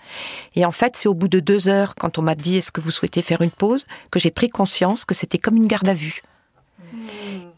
[0.55, 2.79] Et en fait, c'est au bout de deux heures, quand on m'a dit est-ce que
[2.79, 5.95] vous souhaitez faire une pause, que j'ai pris conscience que c'était comme une garde à
[5.95, 6.21] vue.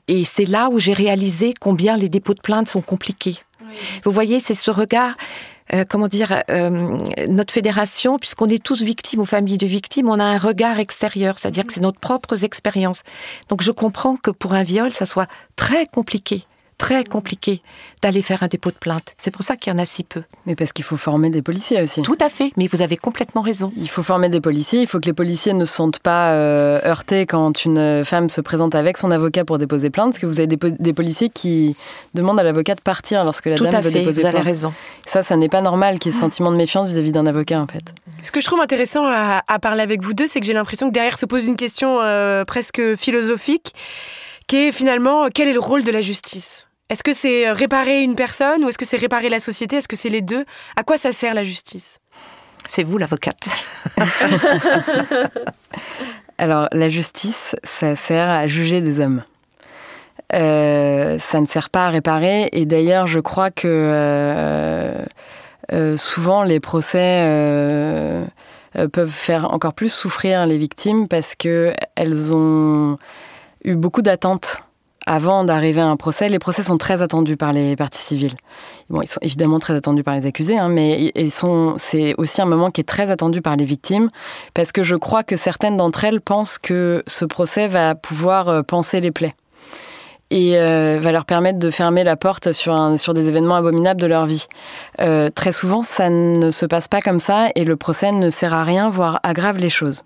[0.08, 3.38] Et c'est là où j'ai réalisé combien les dépôts de plainte sont compliqués.
[4.04, 5.16] Vous voyez, c'est ce regard.
[5.74, 6.98] Euh, comment dire, euh,
[7.30, 11.40] notre fédération, puisqu'on est tous victimes aux familles de victimes, on a un regard extérieur,
[11.40, 13.04] c'est-à-dire que c'est notre propres expériences.
[13.48, 16.46] Donc je comprends que pour un viol, ça soit très compliqué
[16.82, 17.62] très compliqué
[18.02, 19.14] d'aller faire un dépôt de plainte.
[19.20, 20.24] C'est pour ça qu'il y en a si peu.
[20.48, 22.02] Mais parce qu'il faut former des policiers aussi.
[22.02, 23.72] Tout à fait, mais vous avez complètement raison.
[23.78, 26.82] Il faut former des policiers, il faut que les policiers ne se sentent pas euh,
[26.84, 30.40] heurtés quand une femme se présente avec son avocat pour déposer plainte, parce que vous
[30.40, 31.76] avez des, policiers qui
[32.16, 34.38] demandent à l'avocat de partir lorsque la Tout dame à veut fait, déposer vous avez
[34.38, 34.46] plainte.
[34.46, 34.74] raison.
[35.06, 37.62] Ça, ça n'est pas normal qu'il y ait ce sentiment de méfiance vis-à-vis d'un avocat,
[37.62, 37.94] en fait.
[38.24, 40.90] Ce que je trouve intéressant à, à parler avec vous deux, c'est que j'ai l'impression
[40.90, 43.76] que derrière se pose une question euh, presque philosophique,
[44.48, 46.68] qui est finalement quel est le rôle de la justice?
[46.92, 49.78] Est-ce que c'est réparer une personne ou est-ce que c'est réparer la société?
[49.78, 50.44] Est-ce que c'est les deux?
[50.76, 52.00] À quoi ça sert la justice?
[52.68, 53.48] C'est vous l'avocate.
[56.38, 59.24] Alors, la justice, ça sert à juger des hommes.
[60.34, 62.50] Euh, ça ne sert pas à réparer.
[62.52, 65.06] Et d'ailleurs, je crois que euh,
[65.72, 68.26] euh, souvent les procès euh,
[68.76, 72.98] euh, peuvent faire encore plus souffrir les victimes parce que elles ont
[73.64, 74.64] eu beaucoup d'attentes
[75.06, 76.30] avant d'arriver à un procès.
[76.30, 78.36] Les procès sont très attendus par les parties civiles.
[78.90, 81.14] Bon, ils sont évidemment très attendus par les accusés, hein, mais.
[81.78, 84.10] C'est aussi un moment qui est très attendu par les victimes
[84.54, 88.62] parce que je crois que certaines d'entre elles pensent que ce procès va pouvoir euh,
[88.62, 89.36] penser les plaies
[90.32, 94.26] et euh, va leur permettre de fermer la porte sur des événements abominables de leur
[94.26, 94.48] vie.
[95.02, 98.54] Euh, très souvent, ça ne se passe pas comme ça et le procès ne sert
[98.54, 100.04] à rien, voire aggrave les choses.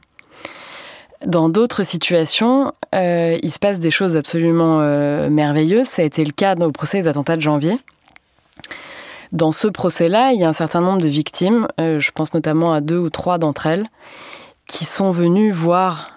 [1.25, 5.87] Dans d'autres situations, euh, il se passe des choses absolument euh, merveilleuses.
[5.87, 7.77] Ça a été le cas au procès des attentats de janvier.
[9.31, 12.73] Dans ce procès-là, il y a un certain nombre de victimes, euh, je pense notamment
[12.73, 13.87] à deux ou trois d'entre elles,
[14.67, 16.14] qui sont venues voir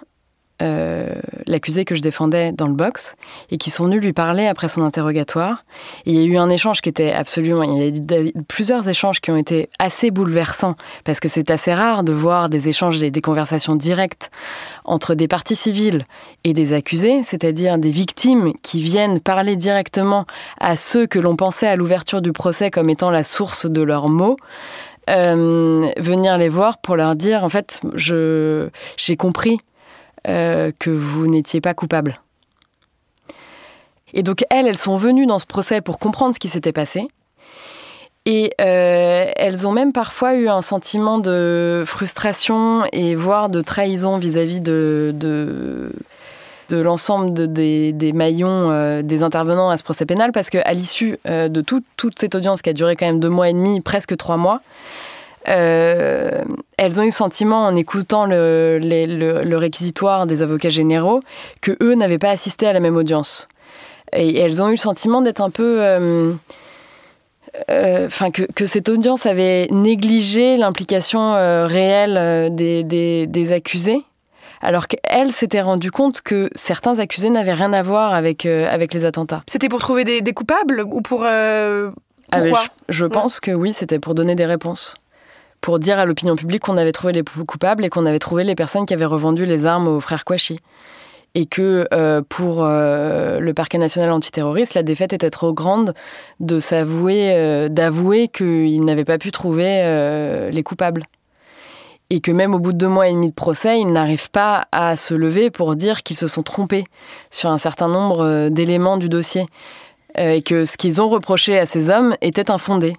[0.61, 1.07] euh,
[1.45, 3.15] l'accusé que je défendais dans le box
[3.49, 5.63] et qui sont venus lui parler après son interrogatoire.
[6.05, 7.63] Il y a eu un échange qui était absolument...
[7.63, 11.73] Il y a eu plusieurs échanges qui ont été assez bouleversants parce que c'est assez
[11.73, 14.31] rare de voir des échanges et des conversations directes
[14.85, 16.05] entre des parties civiles
[16.43, 20.25] et des accusés, c'est-à-dire des victimes qui viennent parler directement
[20.59, 24.09] à ceux que l'on pensait à l'ouverture du procès comme étant la source de leurs
[24.09, 24.37] mots.
[25.09, 29.57] Euh, venir les voir pour leur dire en fait je j'ai compris
[30.29, 32.21] euh, que vous n'étiez pas coupable.
[34.13, 37.07] Et donc elles, elles sont venues dans ce procès pour comprendre ce qui s'était passé.
[38.25, 44.17] Et euh, elles ont même parfois eu un sentiment de frustration et voire de trahison
[44.17, 45.91] vis-à-vis de, de,
[46.77, 51.17] l'ensemble de- des, des maillons euh, des intervenants à ce procès pénal, parce qu'à l'issue
[51.25, 54.15] de tout- toute cette audience qui a duré quand même deux mois et demi, presque
[54.17, 54.61] trois mois,
[55.47, 56.43] euh,
[56.77, 61.21] elles ont eu le sentiment, en écoutant le, les- le- le réquisitoire des avocats généraux,
[61.61, 63.47] que eux n'avaient pas assisté à la même audience.
[64.13, 65.77] Et elles ont eu le sentiment d'être un peu...
[65.81, 66.33] euh,
[67.69, 73.51] euh, Enfin, que, que cette audience avait négligé l'implication euh, réelle euh, des, des- des
[73.51, 74.03] accusés,
[74.61, 79.05] alors qu'elles s'étaient rendues compte que certains accusés n'avaient rien à voir avec, avec les
[79.05, 79.41] attentats.
[79.47, 81.23] C'était pour trouver des, des coupables ou pour...
[81.23, 82.61] Ah, pourquoi?
[82.89, 84.95] je, je pense que oui, c'était pour donner des réponses.
[85.61, 88.55] Pour dire à l'opinion publique qu'on avait trouvé les coupables et qu'on avait trouvé les
[88.55, 90.59] personnes qui avaient revendu les armes aux frères Kouachi.
[91.35, 95.93] Et que euh, pour euh, le parquet national antiterroriste, la défaite était trop grande
[96.39, 101.03] de s'avouer, euh, d'avouer qu'il n'avait pas pu trouver les coupables.
[102.09, 104.65] Et que même au bout de deux mois et demi de procès, ils n'arrivent pas
[104.71, 106.85] à se lever pour dire qu'ils se sont trompés
[107.29, 109.45] sur un certain nombre d'éléments du dossier.
[110.17, 112.95] Et que ce qu'ils ont reproché à ces hommes était infondé.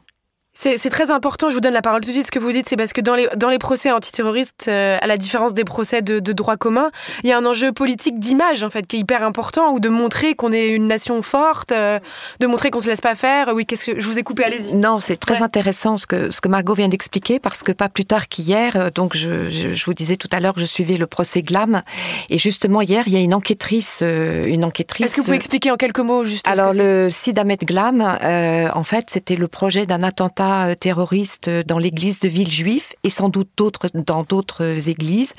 [0.62, 2.26] C'est très important, je vous donne la parole tout de suite.
[2.26, 5.06] Ce que vous dites, c'est parce que dans les, dans les procès antiterroristes, euh, à
[5.06, 6.90] la différence des procès de, de droit commun,
[7.24, 9.88] il y a un enjeu politique d'image, en fait, qui est hyper important, ou de
[9.88, 11.98] montrer qu'on est une nation forte, euh,
[12.40, 13.52] de montrer qu'on se laisse pas faire.
[13.54, 14.74] Oui, qu'est-ce que je vous ai coupé, allez-y.
[14.74, 15.42] Non, c'est très Ouais.
[15.42, 18.90] intéressant ce que, ce que Margot vient d'expliquer parce que pas plus tard qu'hier, euh,
[18.94, 21.82] donc je, je, je vous disais tout à l'heure que je suivais le procès Glam
[22.28, 25.06] et justement hier il y a une enquêtrice, euh, une enquêtrice.
[25.06, 28.68] Est-ce que vous pouvez expliquer en quelques mots juste Alors le Sid Ahmed Glam, euh,
[28.74, 33.28] en fait, c'était le projet d'un attentat attentat terroriste dans l'église de Villejuif et sans
[33.28, 35.34] doute d'autres dans d'autres églises,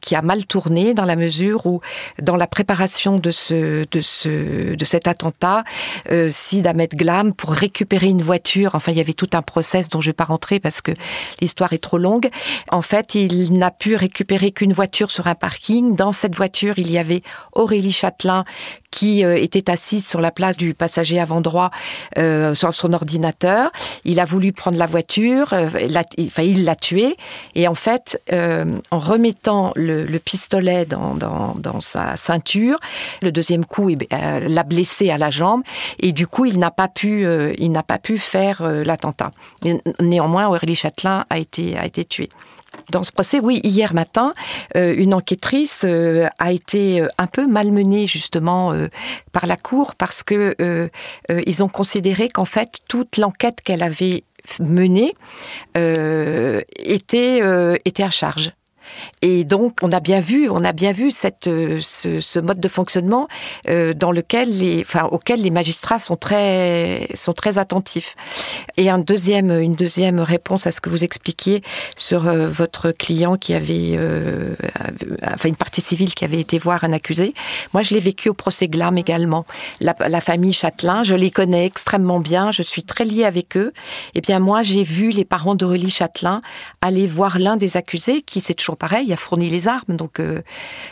[0.00, 1.80] qui a mal tourné dans la mesure où,
[2.20, 5.64] dans la préparation de ce de ce de cet attentat,
[6.10, 8.74] euh, Sid Ahmed Glam pour récupérer une voiture.
[8.74, 10.92] Enfin, il y avait tout un process dont je vais pas rentrer parce que
[11.40, 12.28] l'histoire est trop longue.
[12.70, 15.94] En fait, il n'a pu récupérer qu'une voiture sur un parking.
[15.96, 18.44] Dans cette voiture, il y avait Aurélie Châtelain
[18.90, 21.70] qui euh, était assise sur la place du passager avant droit
[22.16, 23.70] euh, sur son ordinateur.
[24.04, 25.68] Il a voulu prendre la voiture, euh,
[26.38, 27.16] il l'a tué.
[27.54, 32.78] Et en fait, en remettant le, pistolet dans, sa ceinture,
[33.22, 35.62] le deuxième coup l'a blessé à la jambe.
[35.98, 37.26] Et du coup, il n'a pas pu,
[37.58, 39.30] il n'a pas pu faire l'attentat.
[40.00, 42.28] Néanmoins, Aurélie Châtelain a été, a été tué
[42.90, 44.34] dans ce procès, oui, hier matin,
[44.76, 48.72] euh, une enquêtrice euh, a été euh, un peu malmenée justement
[49.32, 50.54] par la cour parce que
[51.46, 54.24] ils ont considéré qu'en fait toute l'enquête qu'elle avait
[54.60, 55.14] menée
[55.74, 57.40] était
[57.84, 58.52] était à charge.
[59.22, 62.68] Et donc, on a bien vu, on a bien vu cette, euh, ce, mode de
[62.68, 63.28] fonctionnement
[63.68, 68.14] euh, dans lequel les, enfin, auquel les magistrats sont très, sont très attentifs.
[68.76, 71.62] Et un deuxième, une deuxième réponse à ce que vous expliquiez
[71.96, 73.98] sur euh, votre client qui avait,
[75.24, 77.34] enfin, une partie civile qui avait été voir un accusé.
[77.72, 79.46] Moi, je l'ai vécu au procès Glam également.
[79.80, 82.50] La, la famille Châtelain, je les connais extrêmement bien.
[82.50, 83.72] Je suis très liée avec eux.
[84.14, 86.42] Et eh bien, moi, j'ai vu les parents d'Aurélie Châtelain
[86.80, 90.42] aller voir l'un des accusés qui s'est toujours pareil, a fourni les armes, donc euh,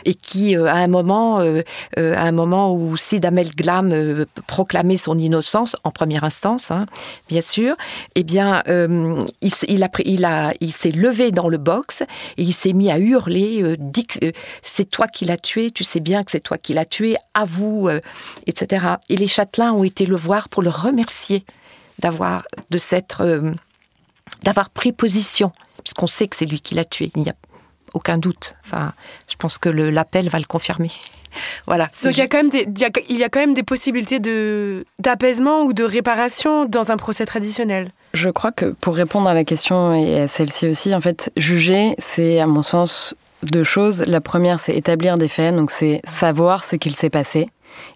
[0.03, 1.61] et qui euh, à un moment, euh,
[1.97, 6.85] à un moment où Sid Amel Glam proclamait son innocence en première instance, hein,
[7.29, 7.75] bien sûr,
[8.15, 8.63] eh bien,
[9.41, 12.01] il, a, il a, il s'est levé dans le box
[12.37, 14.07] et il s'est mis à hurler, dit
[14.61, 17.89] c'est toi qui l'as tué, tu sais bien que c'est toi qui l'as tué, avoue,
[18.47, 18.85] etc.
[19.09, 21.45] Et les châtelains ont été le voir pour le remercier
[21.99, 23.23] d'avoir de s'être
[24.43, 25.51] d'avoir pris position,
[25.83, 27.11] puisqu'on sait que c'est lui qui l'a tué.
[27.15, 27.35] Il n'y a
[27.95, 28.55] aucun doute.
[28.65, 28.93] Enfin,
[29.27, 30.91] je pense que l'appel va le confirmer.
[31.67, 31.89] voilà.
[32.03, 32.67] Donc il y a quand même des,
[33.09, 37.25] il y a quand même des possibilités de d'apaisement ou de réparation dans un procès
[37.25, 37.91] traditionnel.
[38.13, 41.95] Je crois que pour répondre à la question et à celle-ci aussi, en fait, juger,
[41.99, 44.03] c'est à mon sens deux choses.
[44.07, 47.49] La première, c'est établir des faits, donc c'est savoir ce qu'il s'est passé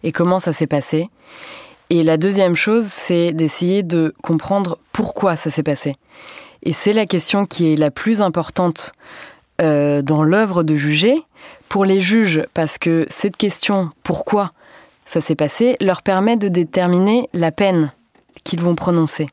[0.03, 1.09] et comment ça s'est passé.
[1.89, 5.95] Et la deuxième chose, c'est d'essayer de comprendre pourquoi ça s'est passé.
[6.63, 8.91] Et c'est la question qui est la plus importante
[9.62, 11.22] euh, dans l'œuvre de juger
[11.68, 14.51] pour les juges, parce que cette question, pourquoi
[15.05, 17.91] ça s'est passé, leur permet de déterminer la peine
[18.43, 19.28] qu'ils vont prononcer.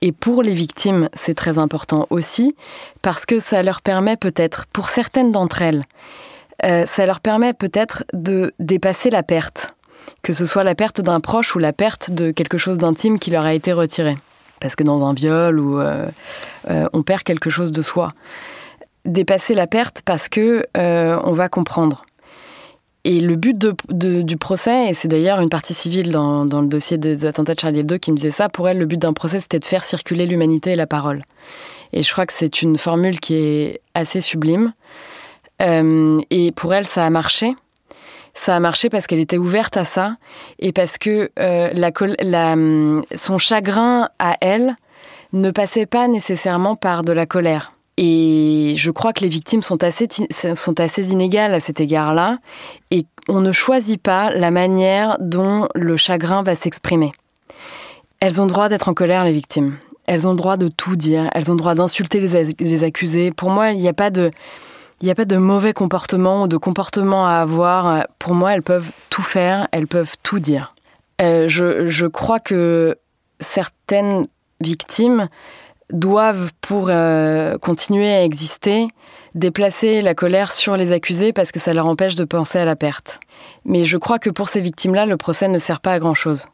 [0.00, 2.56] Et pour les victimes, c'est très important aussi,
[3.02, 5.84] parce que ça leur permet peut-être, pour certaines d'entre elles,
[6.64, 9.74] euh, ça leur permet peut-être de dépasser la perte,
[10.22, 13.30] que ce soit la perte d'un proche ou la perte de quelque chose d'intime qui
[13.30, 14.16] leur a été retiré.
[14.60, 16.08] Parce que dans un viol, ou euh,
[16.92, 18.12] on perd quelque chose de soi
[19.08, 22.04] dépasser la perte parce que euh, on va comprendre.
[23.04, 27.24] Et le but du procès, et c'est d'ailleurs une partie civile dans, le dossier des
[27.24, 29.60] attentats de Charlie Hebdo qui me disait ça, pour elle, le but d'un procès, c'était
[29.60, 31.22] de faire circuler l'humanité et la parole.
[31.92, 34.74] Et je crois que c'est une formule qui est assez sublime.
[35.62, 37.54] Euh, et pour elle, ça a marché.
[38.34, 40.16] Ça a marché parce qu'elle était ouverte à ça
[40.58, 42.56] et parce que euh, la,
[43.16, 44.76] son chagrin à elle
[45.32, 47.72] ne passait pas nécessairement par de la colère.
[48.00, 50.06] Et je crois que les victimes sont assez,
[50.54, 52.38] sont assez inégales à cet égard-là.
[52.92, 57.10] Et on ne choisit pas la manière dont le chagrin va s'exprimer.
[58.20, 59.78] Elles ont droit d'être en colère, les victimes.
[60.06, 61.28] Elles ont le droit de tout dire.
[61.34, 63.32] Elles ont le droit d'insulter les, accusés.
[63.32, 64.30] Pour moi, il n'y a pas de...
[65.00, 68.06] Il n'y a pas de mauvais comportement ou de comportement à avoir.
[68.18, 70.74] Pour moi, elles peuvent tout faire, elles peuvent tout dire.
[71.20, 72.96] Euh, je, je crois que
[73.40, 74.26] certaines
[74.60, 75.28] victimes
[75.92, 78.88] doivent, pour euh, continuer à exister,
[79.34, 82.76] déplacer la colère sur les accusés parce que ça leur empêche de penser à la
[82.76, 83.20] perte.
[83.64, 86.46] Mais je crois que pour ces victimes-là, le procès ne sert pas à grand-chose.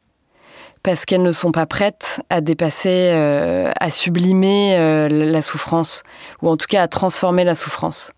[0.83, 6.03] Parce qu'elles ne sont pas prêtes à dépasser, euh, à sublimer euh, la souffrance,
[6.43, 8.13] ou en tout cas à transformer la souffrance.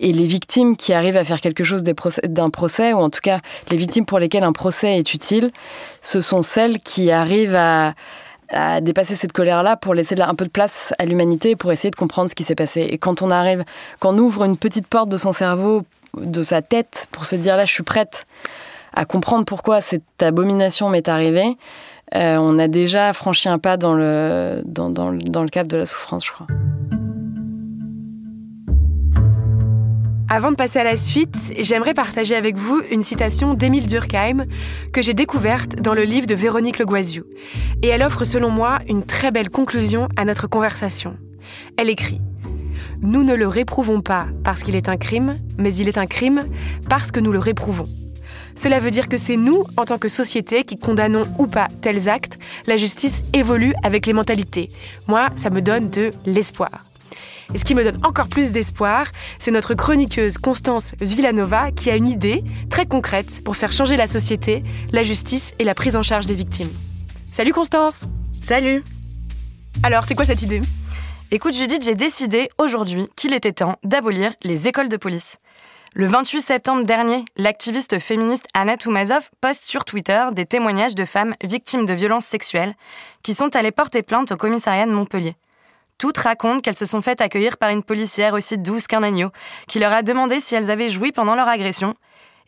[0.00, 3.40] Et les victimes qui arrivent à faire quelque chose d'un procès, ou en tout cas
[3.70, 5.50] les victimes pour lesquelles un procès est utile,
[6.02, 7.94] ce sont celles qui arrivent à,
[8.50, 11.96] à dépasser cette colère-là pour laisser un peu de place à l'humanité, pour essayer de
[11.96, 12.82] comprendre ce qui s'est passé.
[12.82, 13.64] Et quand on arrive,
[14.00, 15.84] quand on ouvre une petite porte de son cerveau,
[16.16, 18.26] de sa tête, pour se dire là, je suis prête
[18.94, 21.56] à comprendre pourquoi cette abomination m'est arrivée,
[22.14, 25.76] euh, on a déjà franchi un pas dans le, dans, dans, dans le cap de
[25.76, 26.46] la souffrance, je crois.
[30.30, 34.44] Avant de passer à la suite, j'aimerais partager avec vous une citation d'Émile Durkheim
[34.92, 37.24] que j'ai découverte dans le livre de Véronique Legoisiou.
[37.82, 41.16] Et elle offre selon moi une très belle conclusion à notre conversation.
[41.78, 42.20] Elle écrit
[43.00, 46.44] Nous ne le réprouvons pas parce qu'il est un crime, mais il est un crime
[46.90, 47.88] parce que nous le réprouvons.
[48.54, 52.06] Cela veut dire que c'est nous, en tant que société, qui condamnons ou pas tels
[52.06, 52.38] actes.
[52.66, 54.68] La justice évolue avec les mentalités.
[55.06, 56.87] Moi, ça me donne de l'espoir.
[57.54, 59.06] Et ce qui me donne encore plus d'espoir,
[59.38, 64.06] c'est notre chroniqueuse Constance Villanova qui a une idée très concrète pour faire changer la
[64.06, 66.70] société, la justice et la prise en charge des victimes.
[67.30, 68.04] Salut Constance
[68.42, 68.84] Salut
[69.82, 70.60] Alors, c'est quoi cette idée?
[71.30, 75.36] Écoute Judith, j'ai décidé aujourd'hui qu'il était temps d'abolir les écoles de police.
[75.94, 81.34] Le 28 septembre dernier, l'activiste féministe Anna Toumazov poste sur Twitter des témoignages de femmes
[81.42, 82.74] victimes de violences sexuelles
[83.22, 85.34] qui sont allées porter plainte au commissariat de Montpellier.
[85.98, 89.30] Toutes racontent qu'elles se sont faites accueillir par une policière aussi douce qu'un agneau,
[89.66, 91.94] qui leur a demandé si elles avaient joui pendant leur agression,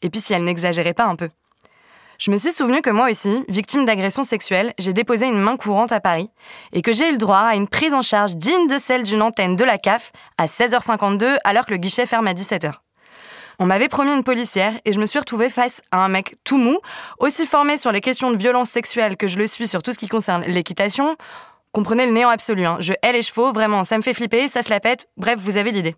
[0.03, 1.29] et puis si elles n'exagéraient pas un peu.
[2.19, 5.91] Je me suis souvenu que moi aussi, victime d'agression sexuelle, j'ai déposé une main courante
[5.91, 6.31] à Paris
[6.73, 9.23] et que j'ai eu le droit à une prise en charge digne de celle d'une
[9.23, 12.75] antenne de la CAF à 16h52 alors que le guichet ferme à 17h.
[13.59, 16.59] On m'avait promis une policière et je me suis retrouvée face à un mec tout
[16.59, 16.79] mou,
[17.19, 19.99] aussi formé sur les questions de violence sexuelle que je le suis sur tout ce
[19.99, 21.17] qui concerne l'équitation.
[21.73, 22.79] Comprenez le néant absolu, hein.
[22.81, 25.57] je hais les chevaux, vraiment, ça me fait flipper, ça se la pète, bref, vous
[25.57, 25.95] avez l'idée.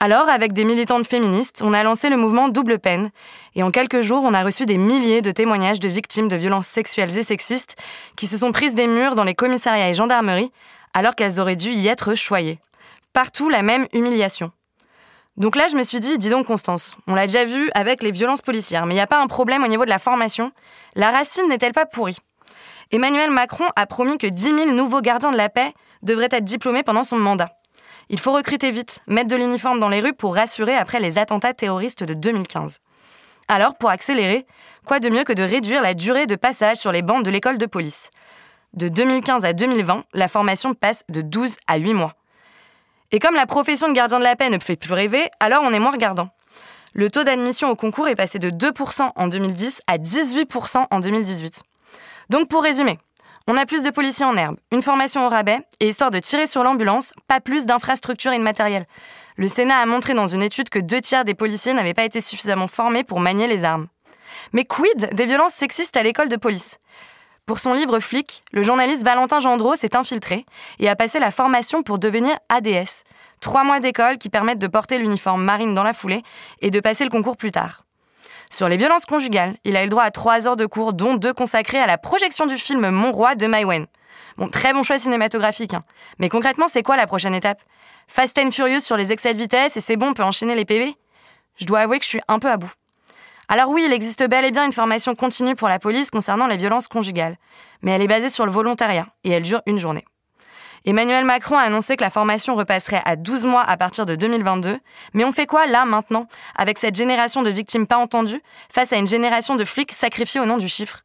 [0.00, 3.10] Alors, avec des militantes féministes, on a lancé le mouvement Double Peine,
[3.54, 6.68] et en quelques jours, on a reçu des milliers de témoignages de victimes de violences
[6.68, 7.76] sexuelles et sexistes
[8.16, 10.52] qui se sont prises des murs dans les commissariats et gendarmeries,
[10.94, 12.58] alors qu'elles auraient dû y être choyées.
[13.12, 14.52] Partout, la même humiliation.
[15.36, 18.10] Donc là, je me suis dit, dis donc Constance, on l'a déjà vu avec les
[18.10, 20.50] violences policières, mais il n'y a pas un problème au niveau de la formation?
[20.94, 22.18] La racine n'est-elle pas pourrie?
[22.90, 26.82] Emmanuel Macron a promis que 10 000 nouveaux gardiens de la paix devraient être diplômés
[26.82, 27.50] pendant son mandat.
[28.08, 31.52] Il faut recruter vite, mettre de l'uniforme dans les rues pour rassurer après les attentats
[31.52, 32.80] terroristes de 2015.
[33.46, 34.46] Alors, pour accélérer,
[34.86, 37.58] quoi de mieux que de réduire la durée de passage sur les bancs de l'école
[37.58, 38.08] de police?
[38.72, 42.14] De 2015 à 2020, la formation passe de 12 à 8 mois.
[43.12, 45.74] Et comme la profession de gardien de la paix ne fait plus rêver, alors on
[45.74, 46.30] est moins regardant.
[46.94, 51.62] Le taux d'admission au concours est passé de 2% en 2010 à 18% en 2018.
[52.30, 52.98] Donc pour résumer,
[53.46, 56.46] on a plus de policiers en herbe, une formation au rabais, et histoire de tirer
[56.46, 58.86] sur l'ambulance, pas plus d'infrastructures et de matériel.
[59.36, 62.20] Le Sénat a montré dans une étude que deux tiers des policiers n'avaient pas été
[62.20, 63.86] suffisamment formés pour manier les armes.
[64.52, 66.78] Mais quid des violences sexistes à l'école de police?
[67.46, 70.44] Pour son livre Flic, le journaliste Valentin Gendreau s'est infiltré
[70.78, 73.04] et a passé la formation pour devenir ADS.
[73.40, 76.22] Trois mois d'école qui permettent de porter l'uniforme marine dans la foulée
[76.60, 77.84] et de passer le concours plus tard.
[78.50, 81.14] Sur les violences conjugales, il a eu le droit à trois heures de cours, dont
[81.14, 83.86] deux consacrés à la projection du film Mon Roi de Maïwen.
[84.36, 85.74] Bon, très bon choix cinématographique.
[85.74, 85.84] Hein.
[86.18, 87.62] Mais concrètement, c'est quoi la prochaine étape?
[88.06, 90.64] Fast and Furious sur les excès de vitesse et c'est bon, on peut enchaîner les
[90.64, 90.96] PV
[91.56, 92.72] Je dois avouer que je suis un peu à bout.
[93.48, 96.56] Alors oui, il existe bel et bien une formation continue pour la police concernant les
[96.56, 97.36] violences conjugales,
[97.82, 100.04] mais elle est basée sur le volontariat et elle dure une journée.
[100.84, 104.78] Emmanuel Macron a annoncé que la formation repasserait à 12 mois à partir de 2022,
[105.14, 106.26] mais on fait quoi là maintenant,
[106.56, 110.46] avec cette génération de victimes pas entendues, face à une génération de flics sacrifiés au
[110.46, 111.02] nom du chiffre?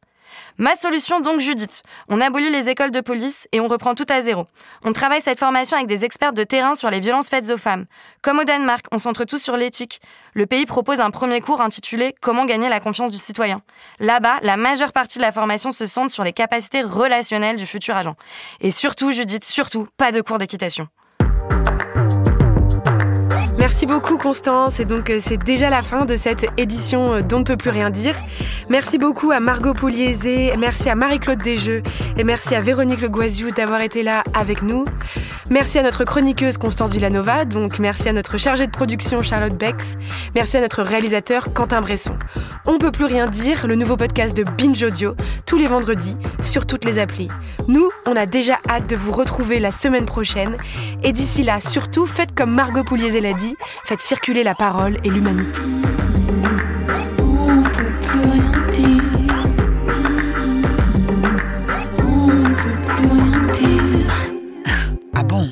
[0.56, 4.22] Ma solution donc Judith, on abolit les écoles de police et on reprend tout à
[4.22, 4.46] zéro.
[4.84, 7.86] On travaille cette formation avec des experts de terrain sur les violences faites aux femmes.
[8.22, 10.00] Comme au Danemark, on centre tout sur l'éthique.
[10.32, 13.62] Le pays propose un premier cours intitulé Comment gagner la confiance du citoyen.
[13.98, 17.96] Là-bas, la majeure partie de la formation se centre sur les capacités relationnelles du futur
[17.96, 18.14] agent.
[18.60, 20.86] Et surtout, Judith, surtout, pas de cours d'équitation.
[23.64, 27.38] Merci beaucoup Constance et donc euh, c'est déjà la fin de cette édition euh, dont
[27.38, 28.14] ne peut plus rien dire.
[28.68, 31.82] Merci beaucoup à Margot Pouliezé, merci à Marie-Claude Desjeux
[32.18, 34.84] et merci à Véronique Le Guaziou d'avoir été là avec nous.
[35.48, 39.96] Merci à notre chroniqueuse Constance Villanova, donc merci à notre chargée de production Charlotte Bex,
[40.34, 42.16] merci à notre réalisateur Quentin Bresson.
[42.66, 46.66] On peut plus rien dire, le nouveau podcast de Binge Audio, tous les vendredis, sur
[46.66, 47.28] toutes les applis.
[47.68, 50.56] Nous, on a déjà hâte de vous retrouver la semaine prochaine
[51.02, 53.53] et d'ici là, surtout, faites comme Margot Pouliezé l'a dit,
[53.84, 55.60] faites circuler la parole et l'humanité.
[65.14, 65.50] Ah bon?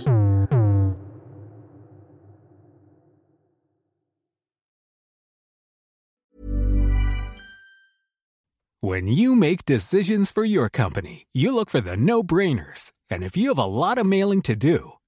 [8.81, 12.91] When you make decisions for your company, you look for the no-brainers.
[13.09, 14.95] And if you have a lot of mailing to do,